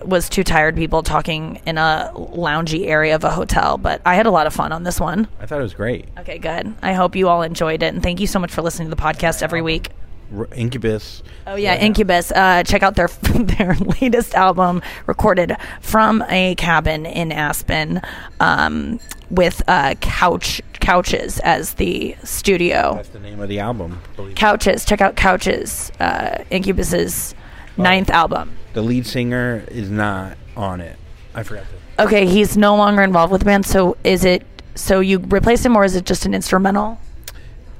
[0.02, 4.27] was too tired people talking in a loungy area of a hotel, but I had
[4.27, 5.28] a lot of fun on this one.
[5.40, 6.06] I thought it was great.
[6.19, 6.74] Okay, good.
[6.82, 9.01] I hope you all enjoyed it, and thank you so much for listening to the
[9.01, 9.90] podcast every week.
[10.36, 11.23] R- Incubus.
[11.47, 12.32] Oh yeah, Incubus.
[12.32, 18.01] Uh, check out their their latest album, recorded from a cabin in Aspen,
[18.40, 18.98] um,
[19.31, 22.94] with uh, couch Couches as the studio.
[22.94, 24.01] That's the name of the album.
[24.35, 24.85] Couches.
[24.85, 27.35] Check out Couches, uh, Incubus's
[27.76, 28.56] ninth album.
[28.72, 30.96] the lead singer is not on it.
[31.34, 31.64] I forgot
[31.96, 32.02] to.
[32.05, 33.66] Okay, he's no longer involved with the band.
[33.66, 34.44] So is it?
[34.74, 36.98] So you replaced him, or is it just an instrumental?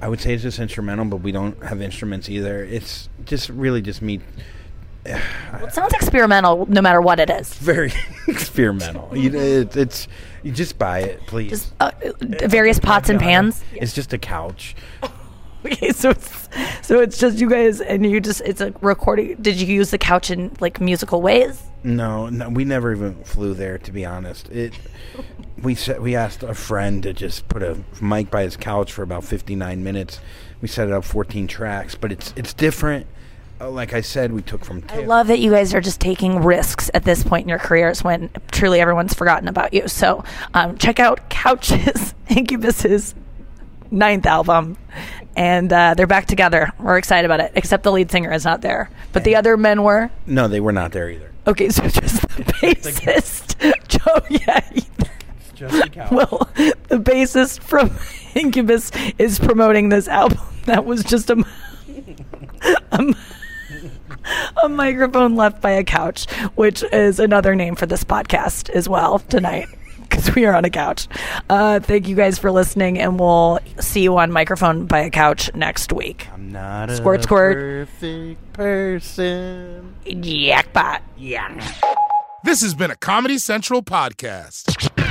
[0.01, 2.63] I would say it's just instrumental, but we don't have instruments either.
[2.63, 4.21] It's just really just me.
[5.07, 7.53] It sounds experimental, no matter what it is.
[7.55, 7.93] Very
[8.29, 9.11] experimental.
[9.17, 10.09] You, it, it's
[10.43, 11.51] you just buy it, please.
[11.51, 11.91] Just uh,
[12.21, 13.63] various pots and pans.
[13.73, 14.75] It's just a couch.
[15.75, 16.49] Okay, so it's,
[16.83, 19.37] so it's just you guys, and you just it's a recording.
[19.37, 21.63] Did you use the couch in like musical ways?
[21.83, 23.79] No, no, we never even flew there.
[23.79, 24.75] To be honest, it.
[25.63, 29.03] We set, we asked a friend to just put a mic by his couch for
[29.03, 30.21] about fifty nine minutes.
[30.61, 33.07] We set it up fourteen tracks, but it's it's different.
[33.61, 34.83] Uh, like I said, we took from.
[34.91, 38.05] I love that you guys are just taking risks at this point in your careers
[38.05, 39.89] when truly everyone's forgotten about you.
[39.89, 43.15] So um, check out Couches, Incubus's
[43.91, 44.77] ninth album,
[45.37, 46.71] and uh, they're back together.
[46.79, 49.83] We're excited about it, except the lead singer is not there, but the other men
[49.83, 50.11] were.
[50.27, 51.31] No, they were not there either.
[51.47, 54.21] Okay, so just the bassist, Joe.
[54.31, 54.61] Yeah,
[55.55, 56.49] Just well,
[56.89, 57.91] the bassist from
[58.35, 60.41] Incubus is promoting this album.
[60.65, 61.45] That was just a,
[62.93, 63.15] a,
[64.65, 69.19] a microphone left by a couch, which is another name for this podcast as well
[69.19, 69.69] tonight.
[70.15, 71.09] Because we are on a couch.
[71.51, 75.53] Uh, thank you guys for listening, and we'll see you on Microphone by a Couch
[75.55, 76.29] next week.
[76.33, 77.57] I'm not a Squirt, squirt.
[77.57, 79.95] perfect person.
[80.07, 81.03] Jackpot.
[81.17, 81.49] Yeah.
[82.45, 85.03] This has been a Comedy Central podcast.